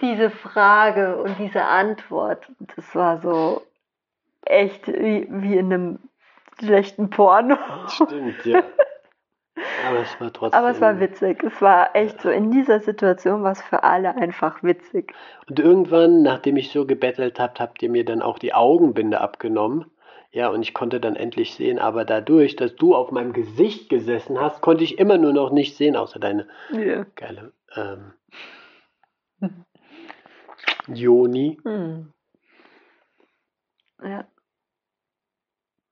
diese 0.00 0.30
Frage 0.30 1.16
und 1.16 1.38
diese 1.38 1.64
Antwort. 1.64 2.50
Das 2.76 2.94
war 2.94 3.20
so 3.20 3.62
echt 4.44 4.86
wie, 4.88 5.26
wie 5.30 5.56
in 5.56 5.72
einem 5.72 5.98
schlechten 6.60 7.10
Porno. 7.10 7.56
Stimmt, 7.88 8.44
ja. 8.44 8.62
Aber 9.88 9.98
es 9.98 10.20
war 10.20 10.32
trotzdem. 10.32 10.58
Aber 10.58 10.70
es 10.70 10.80
war 10.80 11.00
witzig. 11.00 11.42
Es 11.42 11.60
war 11.60 11.94
echt 11.94 12.20
so, 12.20 12.30
in 12.30 12.50
dieser 12.50 12.80
Situation 12.80 13.42
war 13.42 13.52
es 13.52 13.62
für 13.62 13.82
alle 13.82 14.14
einfach 14.16 14.62
witzig. 14.62 15.12
Und 15.48 15.58
irgendwann, 15.58 16.22
nachdem 16.22 16.56
ich 16.56 16.70
so 16.70 16.86
gebettelt 16.86 17.38
habt, 17.40 17.60
habt 17.60 17.82
ihr 17.82 17.90
mir 17.90 18.04
dann 18.04 18.22
auch 18.22 18.38
die 18.38 18.54
Augenbinde 18.54 19.20
abgenommen. 19.20 19.90
Ja, 20.30 20.48
und 20.50 20.60
ich 20.62 20.74
konnte 20.74 21.00
dann 21.00 21.16
endlich 21.16 21.54
sehen, 21.54 21.78
aber 21.78 22.04
dadurch, 22.04 22.54
dass 22.54 22.76
du 22.76 22.94
auf 22.94 23.10
meinem 23.10 23.32
Gesicht 23.32 23.88
gesessen 23.88 24.38
hast, 24.38 24.60
konnte 24.60 24.84
ich 24.84 24.98
immer 24.98 25.16
nur 25.16 25.32
noch 25.32 25.50
nicht 25.50 25.76
sehen, 25.76 25.96
außer 25.96 26.20
deine 26.20 26.46
Ja. 26.70 27.06
geile 27.16 27.52
ähm, 27.74 28.12
Joni. 30.88 31.58
Hm. 31.64 32.12
Ja. 34.02 34.26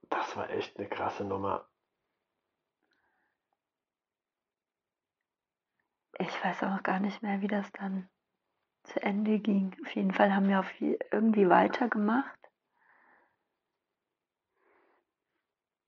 Das 0.08 0.36
war 0.36 0.50
echt 0.50 0.78
eine 0.78 0.88
krasse 0.88 1.24
Nummer. 1.24 1.66
weiß 6.46 6.62
auch 6.64 6.82
gar 6.82 7.00
nicht 7.00 7.22
mehr, 7.22 7.40
wie 7.40 7.48
das 7.48 7.70
dann 7.72 8.08
zu 8.84 9.02
Ende 9.02 9.38
ging. 9.38 9.76
Auf 9.84 9.94
jeden 9.94 10.12
Fall 10.12 10.34
haben 10.34 10.48
wir 10.48 10.60
auf 10.60 10.80
irgendwie 10.80 11.48
weitergemacht. 11.48 12.38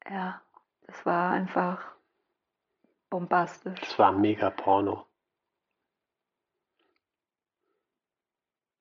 Ja, 0.08 0.40
es 0.86 1.06
war 1.06 1.32
einfach 1.32 1.94
bombastisch. 3.10 3.80
Es 3.82 3.98
war 3.98 4.12
mega 4.12 4.50
Porno. 4.50 5.06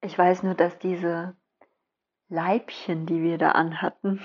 Ich 0.08 0.18
weiß 0.18 0.44
nur, 0.44 0.54
dass 0.54 0.80
diese 0.80 1.36
Leibchen, 2.30 3.06
die 3.06 3.22
wir 3.22 3.38
da 3.38 3.52
anhatten, 3.52 4.22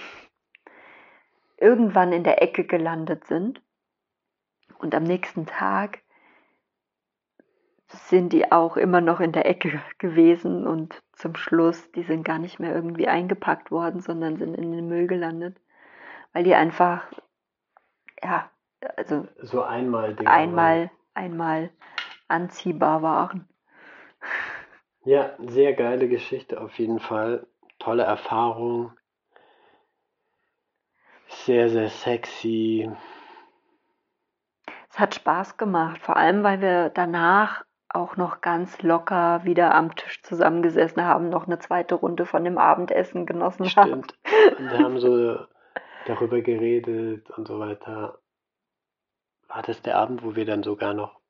irgendwann 1.56 2.12
in 2.12 2.22
der 2.22 2.40
Ecke 2.40 2.62
gelandet 2.62 3.26
sind. 3.26 3.60
Und 4.78 4.94
am 4.94 5.02
nächsten 5.02 5.44
Tag 5.44 5.98
sind 7.88 8.32
die 8.32 8.52
auch 8.52 8.76
immer 8.76 9.00
noch 9.00 9.18
in 9.18 9.32
der 9.32 9.44
Ecke 9.46 9.82
gewesen 9.98 10.68
und 10.68 11.02
zum 11.14 11.34
Schluss, 11.34 11.90
die 11.90 12.04
sind 12.04 12.22
gar 12.22 12.38
nicht 12.38 12.60
mehr 12.60 12.72
irgendwie 12.72 13.08
eingepackt 13.08 13.72
worden, 13.72 14.00
sondern 14.00 14.36
sind 14.36 14.54
in 14.54 14.70
den 14.70 14.86
Müll 14.86 15.08
gelandet, 15.08 15.60
weil 16.32 16.44
die 16.44 16.54
einfach, 16.54 17.10
ja, 18.22 18.48
also 18.96 19.26
so 19.38 19.64
einmal 19.64 20.14
einmal, 20.26 20.92
einmal 21.14 21.70
anziehbar 22.28 23.02
waren. 23.02 23.48
Ja, 25.04 25.32
sehr 25.38 25.72
geile 25.74 26.08
Geschichte 26.08 26.60
auf 26.60 26.78
jeden 26.78 27.00
Fall. 27.00 27.46
Tolle 27.78 28.04
Erfahrung. 28.04 28.92
Sehr, 31.28 31.68
sehr 31.68 31.88
sexy. 31.88 32.88
Es 34.90 34.98
hat 34.98 35.14
Spaß 35.14 35.56
gemacht, 35.56 36.00
vor 36.02 36.16
allem 36.16 36.44
weil 36.44 36.60
wir 36.60 36.90
danach 36.90 37.64
auch 37.88 38.16
noch 38.16 38.40
ganz 38.40 38.80
locker 38.82 39.44
wieder 39.44 39.74
am 39.74 39.94
Tisch 39.96 40.22
zusammengesessen 40.22 41.04
haben, 41.04 41.30
noch 41.30 41.46
eine 41.46 41.58
zweite 41.58 41.94
Runde 41.94 42.24
von 42.24 42.44
dem 42.44 42.58
Abendessen 42.58 43.26
genossen 43.26 43.66
Stimmt. 43.66 44.14
haben. 44.26 44.58
Und 44.58 44.78
haben 44.78 45.00
so 45.00 45.38
darüber 46.06 46.40
geredet 46.42 47.28
und 47.30 47.48
so 47.48 47.58
weiter. 47.58 48.18
War 49.48 49.62
das 49.62 49.82
der 49.82 49.96
Abend, 49.96 50.22
wo 50.24 50.36
wir 50.36 50.46
dann 50.46 50.62
sogar 50.62 50.94
noch 50.94 51.21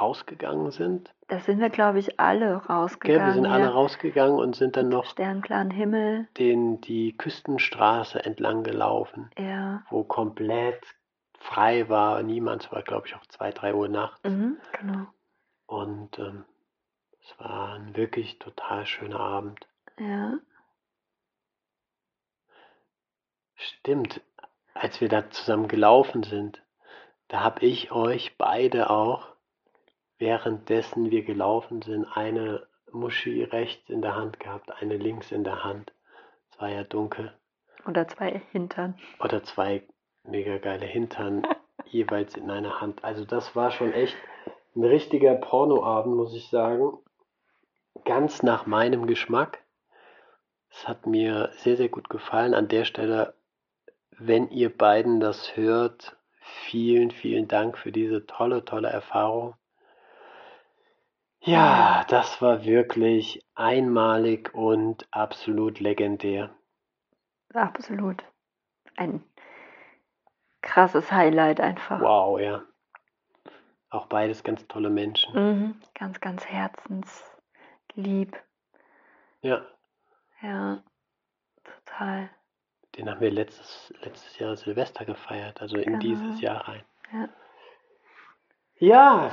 rausgegangen 0.00 0.70
sind? 0.70 1.12
Da 1.28 1.40
sind 1.40 1.60
wir, 1.60 1.70
glaube 1.70 1.98
ich, 1.98 2.20
alle 2.20 2.56
rausgegangen. 2.56 3.18
Gell, 3.18 3.26
wir 3.26 3.34
sind 3.34 3.46
alle 3.46 3.68
rausgegangen 3.68 4.38
und 4.38 4.54
sind 4.54 4.76
dann 4.76 4.88
noch 4.88 5.06
sternklaren 5.06 5.70
Himmel 5.70 6.28
den 6.38 6.80
die 6.80 7.16
Küstenstraße 7.16 8.24
entlang 8.24 8.64
gelaufen, 8.64 9.30
ja. 9.38 9.82
wo 9.90 10.04
komplett 10.04 10.82
frei 11.38 11.88
war, 11.88 12.22
niemand, 12.22 12.64
es 12.64 12.72
war 12.72 12.82
glaube 12.82 13.06
ich 13.06 13.14
auch 13.14 13.26
zwei, 13.26 13.50
drei 13.50 13.74
Uhr 13.74 13.88
nachts. 13.88 14.22
Mhm, 14.24 14.58
genau. 14.78 15.06
Und 15.66 16.18
ähm, 16.18 16.44
es 17.22 17.38
war 17.38 17.74
ein 17.74 17.96
wirklich 17.96 18.38
total 18.38 18.86
schöner 18.86 19.20
Abend. 19.20 19.66
Ja. 19.98 20.38
Stimmt, 23.54 24.20
als 24.74 25.00
wir 25.00 25.08
da 25.08 25.30
zusammen 25.30 25.68
gelaufen 25.68 26.22
sind, 26.22 26.62
da 27.28 27.40
habe 27.40 27.64
ich 27.64 27.92
euch 27.92 28.36
beide 28.36 28.90
auch 28.90 29.31
währenddessen 30.22 31.10
wir 31.10 31.24
gelaufen 31.24 31.82
sind, 31.82 32.06
eine 32.16 32.64
Muschi 32.92 33.42
rechts 33.42 33.90
in 33.90 34.02
der 34.02 34.14
Hand 34.14 34.38
gehabt, 34.38 34.70
eine 34.70 34.96
links 34.96 35.32
in 35.32 35.42
der 35.42 35.64
Hand. 35.64 35.92
Es 36.48 36.60
war 36.60 36.68
ja 36.68 36.84
dunkel. 36.84 37.32
Oder 37.88 38.06
zwei 38.06 38.40
Hintern. 38.52 38.96
Oder 39.18 39.42
zwei 39.42 39.82
mega 40.22 40.58
geile 40.58 40.86
Hintern 40.86 41.44
jeweils 41.86 42.36
in 42.36 42.52
einer 42.52 42.80
Hand. 42.80 43.02
Also 43.02 43.24
das 43.24 43.56
war 43.56 43.72
schon 43.72 43.92
echt 43.92 44.16
ein 44.76 44.84
richtiger 44.84 45.34
Pornoabend, 45.34 46.14
muss 46.14 46.36
ich 46.36 46.48
sagen. 46.48 46.98
Ganz 48.04 48.44
nach 48.44 48.64
meinem 48.64 49.08
Geschmack. 49.08 49.58
Es 50.70 50.86
hat 50.86 51.04
mir 51.04 51.50
sehr, 51.56 51.76
sehr 51.76 51.88
gut 51.88 52.08
gefallen. 52.08 52.54
An 52.54 52.68
der 52.68 52.84
Stelle, 52.84 53.34
wenn 54.18 54.50
ihr 54.50 54.70
beiden 54.70 55.18
das 55.18 55.56
hört, 55.56 56.16
vielen, 56.38 57.10
vielen 57.10 57.48
Dank 57.48 57.76
für 57.76 57.90
diese 57.90 58.24
tolle, 58.24 58.64
tolle 58.64 58.88
Erfahrung. 58.88 59.56
Ja, 61.44 62.04
das 62.08 62.40
war 62.40 62.64
wirklich 62.64 63.44
einmalig 63.56 64.54
und 64.54 65.08
absolut 65.10 65.80
legendär. 65.80 66.50
Absolut. 67.52 68.22
Ein 68.96 69.24
krasses 70.60 71.10
Highlight 71.10 71.60
einfach. 71.60 72.00
Wow, 72.00 72.40
ja. 72.40 72.62
Auch 73.90 74.06
beides 74.06 74.44
ganz 74.44 74.66
tolle 74.68 74.88
Menschen. 74.88 75.34
Mhm. 75.34 75.74
Ganz, 75.94 76.20
ganz 76.20 76.46
herzenslieb. 76.46 78.40
Ja. 79.40 79.66
Ja, 80.42 80.82
total. 81.64 82.30
Den 82.96 83.10
haben 83.10 83.20
wir 83.20 83.32
letztes, 83.32 83.92
letztes 84.02 84.38
Jahr 84.38 84.56
Silvester 84.56 85.04
gefeiert, 85.04 85.60
also 85.60 85.76
in 85.76 85.84
genau. 85.84 85.98
dieses 85.98 86.40
Jahr 86.40 86.68
rein. 86.68 86.84
Ja. 87.12 87.28
Ja, 88.78 89.32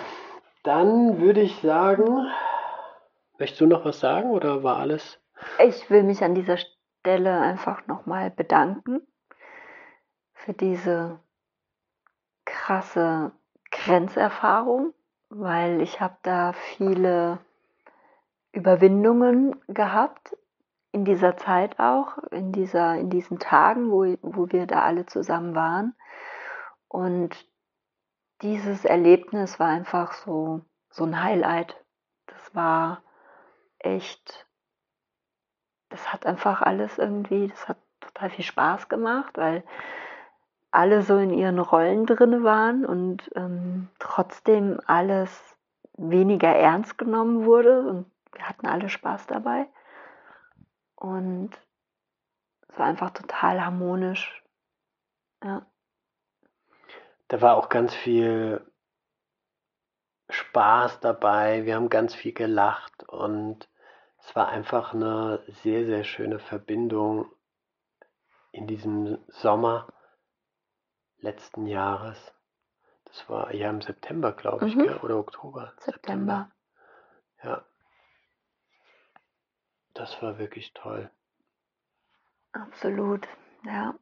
dann 0.64 1.20
würde 1.20 1.42
ich 1.42 1.56
sagen, 1.62 2.28
möchtest 3.38 3.62
du 3.62 3.68
noch 3.68 3.86
was 3.86 4.00
sagen 4.00 4.32
oder 4.32 4.64
war 4.64 4.78
alles? 4.78 5.20
Ich 5.66 5.90
will 5.90 6.04
mich 6.04 6.24
an 6.24 6.36
dieser 6.36 6.58
Stelle 6.58 7.40
einfach 7.40 7.88
nochmal 7.88 8.30
bedanken 8.30 9.02
für 10.34 10.54
diese 10.54 11.20
krasse 12.46 13.32
Grenzerfahrung, 13.72 14.94
weil 15.30 15.82
ich 15.82 16.02
habe 16.02 16.18
da 16.24 16.54
viele 16.54 17.40
Überwindungen 18.52 19.56
gehabt 19.68 20.36
in 20.92 21.06
dieser 21.06 21.38
Zeit 21.38 21.80
auch, 21.80 22.18
in, 22.32 22.52
dieser, 22.52 22.96
in 22.96 23.10
diesen 23.10 23.40
Tagen, 23.40 23.92
wo, 23.92 24.18
wo 24.22 24.52
wir 24.52 24.66
da 24.66 24.82
alle 24.82 25.06
zusammen 25.06 25.56
waren. 25.56 25.96
Und 26.88 27.49
dieses 28.42 28.86
Erlebnis 28.86 29.60
war 29.60 29.68
einfach 29.68 30.14
so, 30.14 30.62
so 30.90 31.04
ein 31.04 31.22
Highlight. 31.22 31.76
Das 32.28 32.56
war 32.56 33.04
echt, 33.80 34.48
das 35.90 36.14
hat 36.14 36.26
einfach 36.26 36.62
alles 36.62 36.98
irgendwie, 36.98 37.48
das 37.48 37.68
hat 37.68 37.78
total 38.00 38.30
viel 38.30 38.46
Spaß 38.46 38.90
gemacht, 38.90 39.38
weil 39.38 39.64
alle 40.72 41.02
so 41.02 41.18
in 41.18 41.34
ihren 41.34 41.60
Rollen 41.60 42.06
drin 42.06 42.44
waren 42.44 42.86
und 42.86 43.30
ähm, 43.36 43.90
trotzdem 44.00 44.80
alles 44.86 45.58
weniger 45.98 46.56
ernst 46.56 46.98
genommen 46.98 47.46
wurde 47.46 47.82
und 47.82 48.12
wir 48.34 48.48
hatten 48.48 48.68
alle 48.68 48.90
Spaß 48.90 49.28
dabei. 49.28 49.68
Und 50.96 51.50
es 52.68 52.78
war 52.78 52.86
einfach 52.86 53.10
total 53.10 53.64
harmonisch. 53.64 54.44
Ja 55.44 55.66
da 57.30 57.42
war 57.42 57.56
auch 57.56 57.70
ganz 57.70 57.94
viel 57.94 58.66
Spaß 60.30 61.00
dabei. 61.00 61.66
Wir 61.66 61.76
haben 61.76 61.90
ganz 61.90 62.14
viel 62.14 62.34
gelacht 62.34 63.04
und 63.08 63.70
es 64.20 64.36
war 64.36 64.50
einfach 64.50 64.94
eine 64.94 65.44
sehr, 65.64 65.86
sehr 65.86 66.04
schöne 66.04 66.40
Verbindung 66.40 67.32
in 68.52 68.68
diesem 68.68 69.20
Sommer 69.28 69.94
letzten 71.20 71.68
Jahres. 71.68 72.34
Das 73.06 73.30
war 73.30 73.54
ja 73.54 73.70
im 73.70 73.82
September, 73.82 74.34
glaube 74.34 74.68
ich, 74.68 74.76
mhm. 74.76 75.00
oder 75.02 75.18
Oktober. 75.18 75.74
September. 75.78 76.50
September. 77.38 77.44
Ja. 77.44 77.66
Das 79.94 80.22
war 80.22 80.40
wirklich 80.40 80.74
toll. 80.74 81.12
Absolut, 82.54 83.28
ja. 83.66 83.94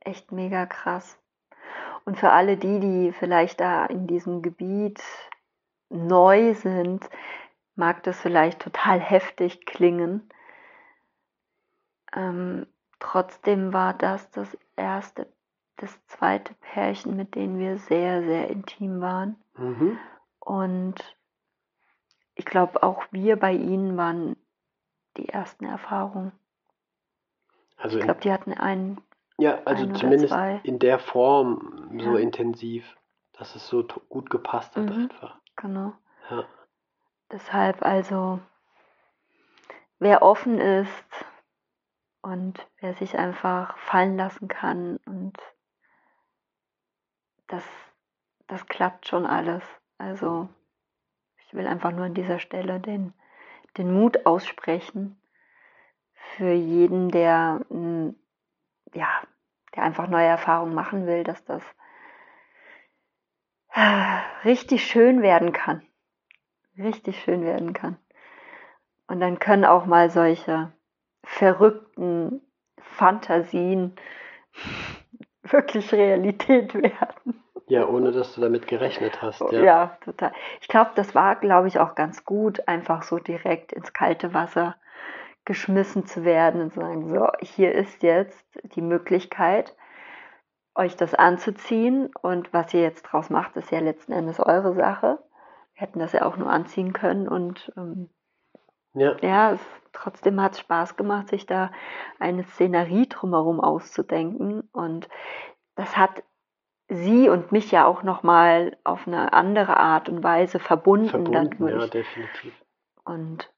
Echt 0.00 0.32
mega 0.32 0.66
krass. 0.66 1.18
Und 2.04 2.18
für 2.18 2.30
alle 2.30 2.56
die, 2.56 2.80
die 2.80 3.12
vielleicht 3.12 3.60
da 3.60 3.86
in 3.86 4.06
diesem 4.06 4.42
Gebiet 4.42 5.02
neu 5.88 6.54
sind, 6.54 7.08
mag 7.76 8.02
das 8.02 8.20
vielleicht 8.20 8.60
total 8.60 9.00
heftig 9.00 9.64
klingen. 9.64 10.28
Ähm, 12.14 12.66
trotzdem 13.00 13.72
war 13.72 13.94
das 13.94 14.30
das 14.30 14.56
erste, 14.76 15.32
das 15.76 16.06
zweite 16.06 16.54
Pärchen, 16.54 17.16
mit 17.16 17.34
denen 17.34 17.58
wir 17.58 17.78
sehr, 17.78 18.22
sehr 18.22 18.48
intim 18.48 19.00
waren. 19.00 19.36
Mhm. 19.56 19.98
Und 20.40 21.16
ich 22.34 22.44
glaube, 22.44 22.82
auch 22.82 23.04
wir 23.10 23.36
bei 23.36 23.52
ihnen 23.52 23.96
waren 23.96 24.36
die 25.16 25.28
ersten 25.28 25.64
Erfahrungen. 25.64 26.32
Also 27.76 27.98
ich 27.98 28.04
glaube, 28.04 28.20
die 28.20 28.32
hatten 28.32 28.52
einen 28.52 29.00
ja, 29.38 29.60
also 29.64 29.86
zumindest 29.92 30.34
in 30.62 30.78
der 30.78 30.98
Form 30.98 31.90
so 31.98 32.14
ja. 32.14 32.18
intensiv, 32.18 32.96
dass 33.32 33.56
es 33.56 33.66
so 33.66 33.84
gut 34.08 34.30
gepasst 34.30 34.76
hat 34.76 34.84
mhm, 34.84 35.02
einfach. 35.04 35.40
Genau. 35.56 35.92
Ja. 36.30 36.44
Deshalb 37.32 37.82
also, 37.82 38.40
wer 39.98 40.22
offen 40.22 40.60
ist 40.60 41.26
und 42.22 42.66
wer 42.80 42.94
sich 42.94 43.18
einfach 43.18 43.76
fallen 43.78 44.16
lassen 44.16 44.48
kann 44.48 44.98
und 45.04 45.36
das, 47.48 47.64
das 48.46 48.66
klappt 48.66 49.08
schon 49.08 49.26
alles. 49.26 49.62
Also 49.98 50.48
ich 51.46 51.54
will 51.54 51.66
einfach 51.66 51.90
nur 51.90 52.04
an 52.04 52.14
dieser 52.14 52.38
Stelle 52.38 52.80
den, 52.80 53.14
den 53.76 53.92
Mut 53.92 54.26
aussprechen 54.26 55.20
für 56.36 56.52
jeden, 56.52 57.10
der, 57.10 57.60
ja, 58.94 59.08
der 59.74 59.82
einfach 59.82 60.08
neue 60.08 60.26
Erfahrungen 60.26 60.74
machen 60.74 61.06
will, 61.06 61.24
dass 61.24 61.44
das 61.44 61.62
richtig 64.44 64.86
schön 64.86 65.22
werden 65.22 65.52
kann. 65.52 65.82
Richtig 66.78 67.20
schön 67.20 67.44
werden 67.44 67.72
kann. 67.72 67.96
Und 69.06 69.20
dann 69.20 69.38
können 69.38 69.64
auch 69.64 69.86
mal 69.86 70.10
solche 70.10 70.72
verrückten 71.24 72.40
Fantasien 72.78 73.96
wirklich 75.42 75.92
Realität 75.92 76.74
werden. 76.74 77.42
Ja, 77.66 77.86
ohne 77.86 78.12
dass 78.12 78.34
du 78.34 78.40
damit 78.40 78.66
gerechnet 78.66 79.22
hast. 79.22 79.40
Ja, 79.52 79.62
ja 79.62 79.98
total. 80.04 80.32
Ich 80.60 80.68
glaube, 80.68 80.90
das 80.94 81.14
war, 81.14 81.36
glaube 81.36 81.68
ich, 81.68 81.78
auch 81.78 81.94
ganz 81.94 82.24
gut, 82.24 82.68
einfach 82.68 83.02
so 83.02 83.18
direkt 83.18 83.72
ins 83.72 83.92
kalte 83.92 84.34
Wasser 84.34 84.76
geschmissen 85.44 86.06
zu 86.06 86.24
werden 86.24 86.60
und 86.60 86.72
zu 86.72 86.80
sagen, 86.80 87.08
so, 87.08 87.28
hier 87.40 87.72
ist 87.72 88.02
jetzt 88.02 88.44
die 88.62 88.82
Möglichkeit, 88.82 89.76
euch 90.74 90.96
das 90.96 91.14
anzuziehen 91.14 92.10
und 92.22 92.52
was 92.52 92.72
ihr 92.74 92.82
jetzt 92.82 93.02
draus 93.02 93.30
macht, 93.30 93.56
ist 93.56 93.70
ja 93.70 93.80
letzten 93.80 94.12
Endes 94.12 94.40
eure 94.40 94.74
Sache. 94.74 95.18
Wir 95.74 95.82
hätten 95.82 95.98
das 95.98 96.12
ja 96.12 96.24
auch 96.24 96.36
nur 96.36 96.50
anziehen 96.50 96.92
können 96.92 97.28
und 97.28 97.72
ähm, 97.76 98.10
ja, 98.94 99.16
ja 99.20 99.52
es, 99.52 99.60
trotzdem 99.92 100.40
hat 100.40 100.52
es 100.52 100.60
Spaß 100.60 100.96
gemacht, 100.96 101.28
sich 101.28 101.46
da 101.46 101.70
eine 102.18 102.44
Szenerie 102.44 103.08
drumherum 103.08 103.60
auszudenken 103.60 104.68
und 104.72 105.08
das 105.76 105.96
hat 105.96 106.22
sie 106.88 107.28
und 107.28 107.52
mich 107.52 107.70
ja 107.70 107.86
auch 107.86 108.02
nochmal 108.02 108.76
auf 108.84 109.06
eine 109.06 109.32
andere 109.32 109.76
Art 109.76 110.08
und 110.08 110.22
Weise 110.22 110.58
verbunden. 110.58 111.08
Verbunden, 111.08 111.58
dadurch. 111.58 111.82
ja, 111.82 111.88
definitiv. 111.88 112.54
Und 113.04 113.53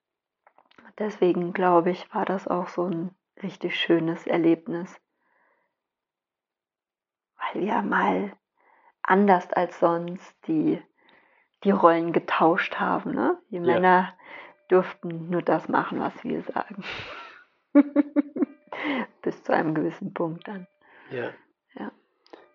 deswegen 0.99 1.53
glaube 1.53 1.91
ich, 1.91 2.13
war 2.15 2.25
das 2.25 2.47
auch 2.49 2.69
so 2.69 2.85
ein 2.85 3.15
richtig 3.43 3.79
schönes 3.79 4.27
Erlebnis. 4.27 5.01
Weil 7.39 7.63
wir 7.63 7.83
mal 7.83 8.33
anders 9.03 9.53
als 9.53 9.79
sonst 9.79 10.35
die, 10.47 10.83
die 11.65 11.71
Rollen 11.71 12.13
getauscht 12.13 12.77
haben. 12.77 13.15
Ne? 13.15 13.39
Die 13.51 13.57
ja. 13.57 13.63
Männer 13.63 14.15
durften 14.69 15.31
nur 15.31 15.43
das 15.43 15.69
machen, 15.69 16.01
was 16.01 16.25
wir 16.25 16.43
sagen. 16.43 16.85
Bis 19.23 19.43
zu 19.45 19.53
einem 19.53 19.75
gewissen 19.75 20.13
Punkt 20.13 20.47
dann. 20.49 20.67
Ja. 21.11 21.31
ja. 21.75 21.93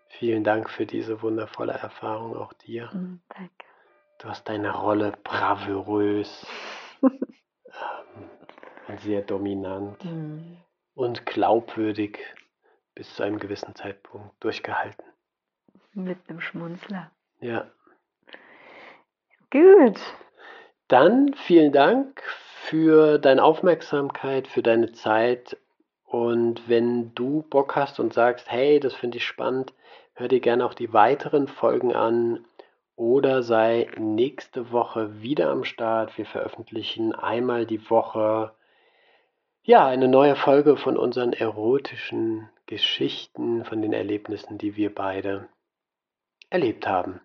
Vielen 0.08 0.44
Dank 0.44 0.68
für 0.68 0.84
diese 0.84 1.22
wundervolle 1.22 1.72
Erfahrung, 1.72 2.36
auch 2.36 2.52
dir. 2.52 2.86
Mm, 2.92 3.20
danke. 3.28 3.66
Du 4.18 4.28
hast 4.28 4.48
deine 4.48 4.72
Rolle 4.72 5.14
bravourös, 5.24 6.46
sehr 9.02 9.22
dominant 9.22 10.04
mm. 10.04 10.56
und 10.94 11.26
glaubwürdig 11.26 12.18
bis 12.94 13.14
zu 13.14 13.22
einem 13.22 13.38
gewissen 13.38 13.74
Zeitpunkt 13.74 14.32
durchgehalten. 14.40 15.04
Mit 15.94 16.18
einem 16.28 16.40
Schmunzler. 16.40 17.10
Ja. 17.40 17.70
Gut. 19.50 20.00
Dann 20.88 21.34
vielen 21.34 21.72
Dank 21.72 22.22
für 22.22 23.18
deine 23.18 23.42
Aufmerksamkeit, 23.42 24.48
für 24.48 24.62
deine 24.62 24.92
Zeit. 24.92 25.58
Und 26.04 26.68
wenn 26.68 27.14
du 27.14 27.42
Bock 27.48 27.76
hast 27.76 27.98
und 28.00 28.12
sagst, 28.12 28.50
hey, 28.50 28.80
das 28.80 28.94
finde 28.94 29.18
ich 29.18 29.26
spannend, 29.26 29.72
hör 30.14 30.28
dir 30.28 30.40
gerne 30.40 30.64
auch 30.64 30.74
die 30.74 30.92
weiteren 30.92 31.48
Folgen 31.48 31.94
an 31.94 32.44
oder 32.96 33.42
sei 33.42 33.88
nächste 33.96 34.70
Woche 34.70 35.22
wieder 35.22 35.50
am 35.50 35.64
Start. 35.64 36.16
Wir 36.18 36.26
veröffentlichen 36.26 37.14
einmal 37.14 37.66
die 37.66 37.90
Woche 37.90 38.52
ja 39.62 39.86
eine 39.86 40.08
neue 40.08 40.36
Folge 40.36 40.76
von 40.76 40.96
unseren 40.96 41.32
erotischen 41.32 42.48
Geschichten, 42.66 43.64
von 43.64 43.82
den 43.82 43.92
Erlebnissen, 43.92 44.58
die 44.58 44.76
wir 44.76 44.94
beide 44.94 45.48
erlebt 46.50 46.86
haben. 46.86 47.20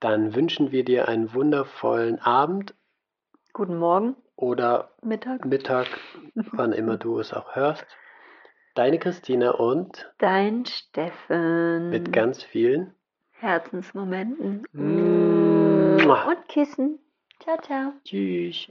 Dann 0.00 0.34
wünschen 0.34 0.72
wir 0.72 0.84
dir 0.84 1.08
einen 1.08 1.34
wundervollen 1.34 2.18
Abend. 2.20 2.74
Guten 3.52 3.78
Morgen. 3.78 4.16
Oder 4.36 4.92
Mittag. 5.02 5.44
Mittag, 5.44 5.86
wann 6.34 6.72
immer 6.72 6.96
du 6.96 7.18
es 7.18 7.34
auch 7.34 7.54
hörst. 7.54 7.84
Deine 8.74 8.98
Christina 8.98 9.50
und 9.50 10.10
dein 10.18 10.64
Steffen. 10.64 11.90
Mit 11.90 12.12
ganz 12.12 12.42
vielen 12.42 12.94
Herzensmomenten. 13.32 14.64
Und 14.72 16.48
Kissen. 16.48 16.98
Ciao, 17.40 17.58
ciao. 17.60 17.92
Tschüss. 18.04 18.70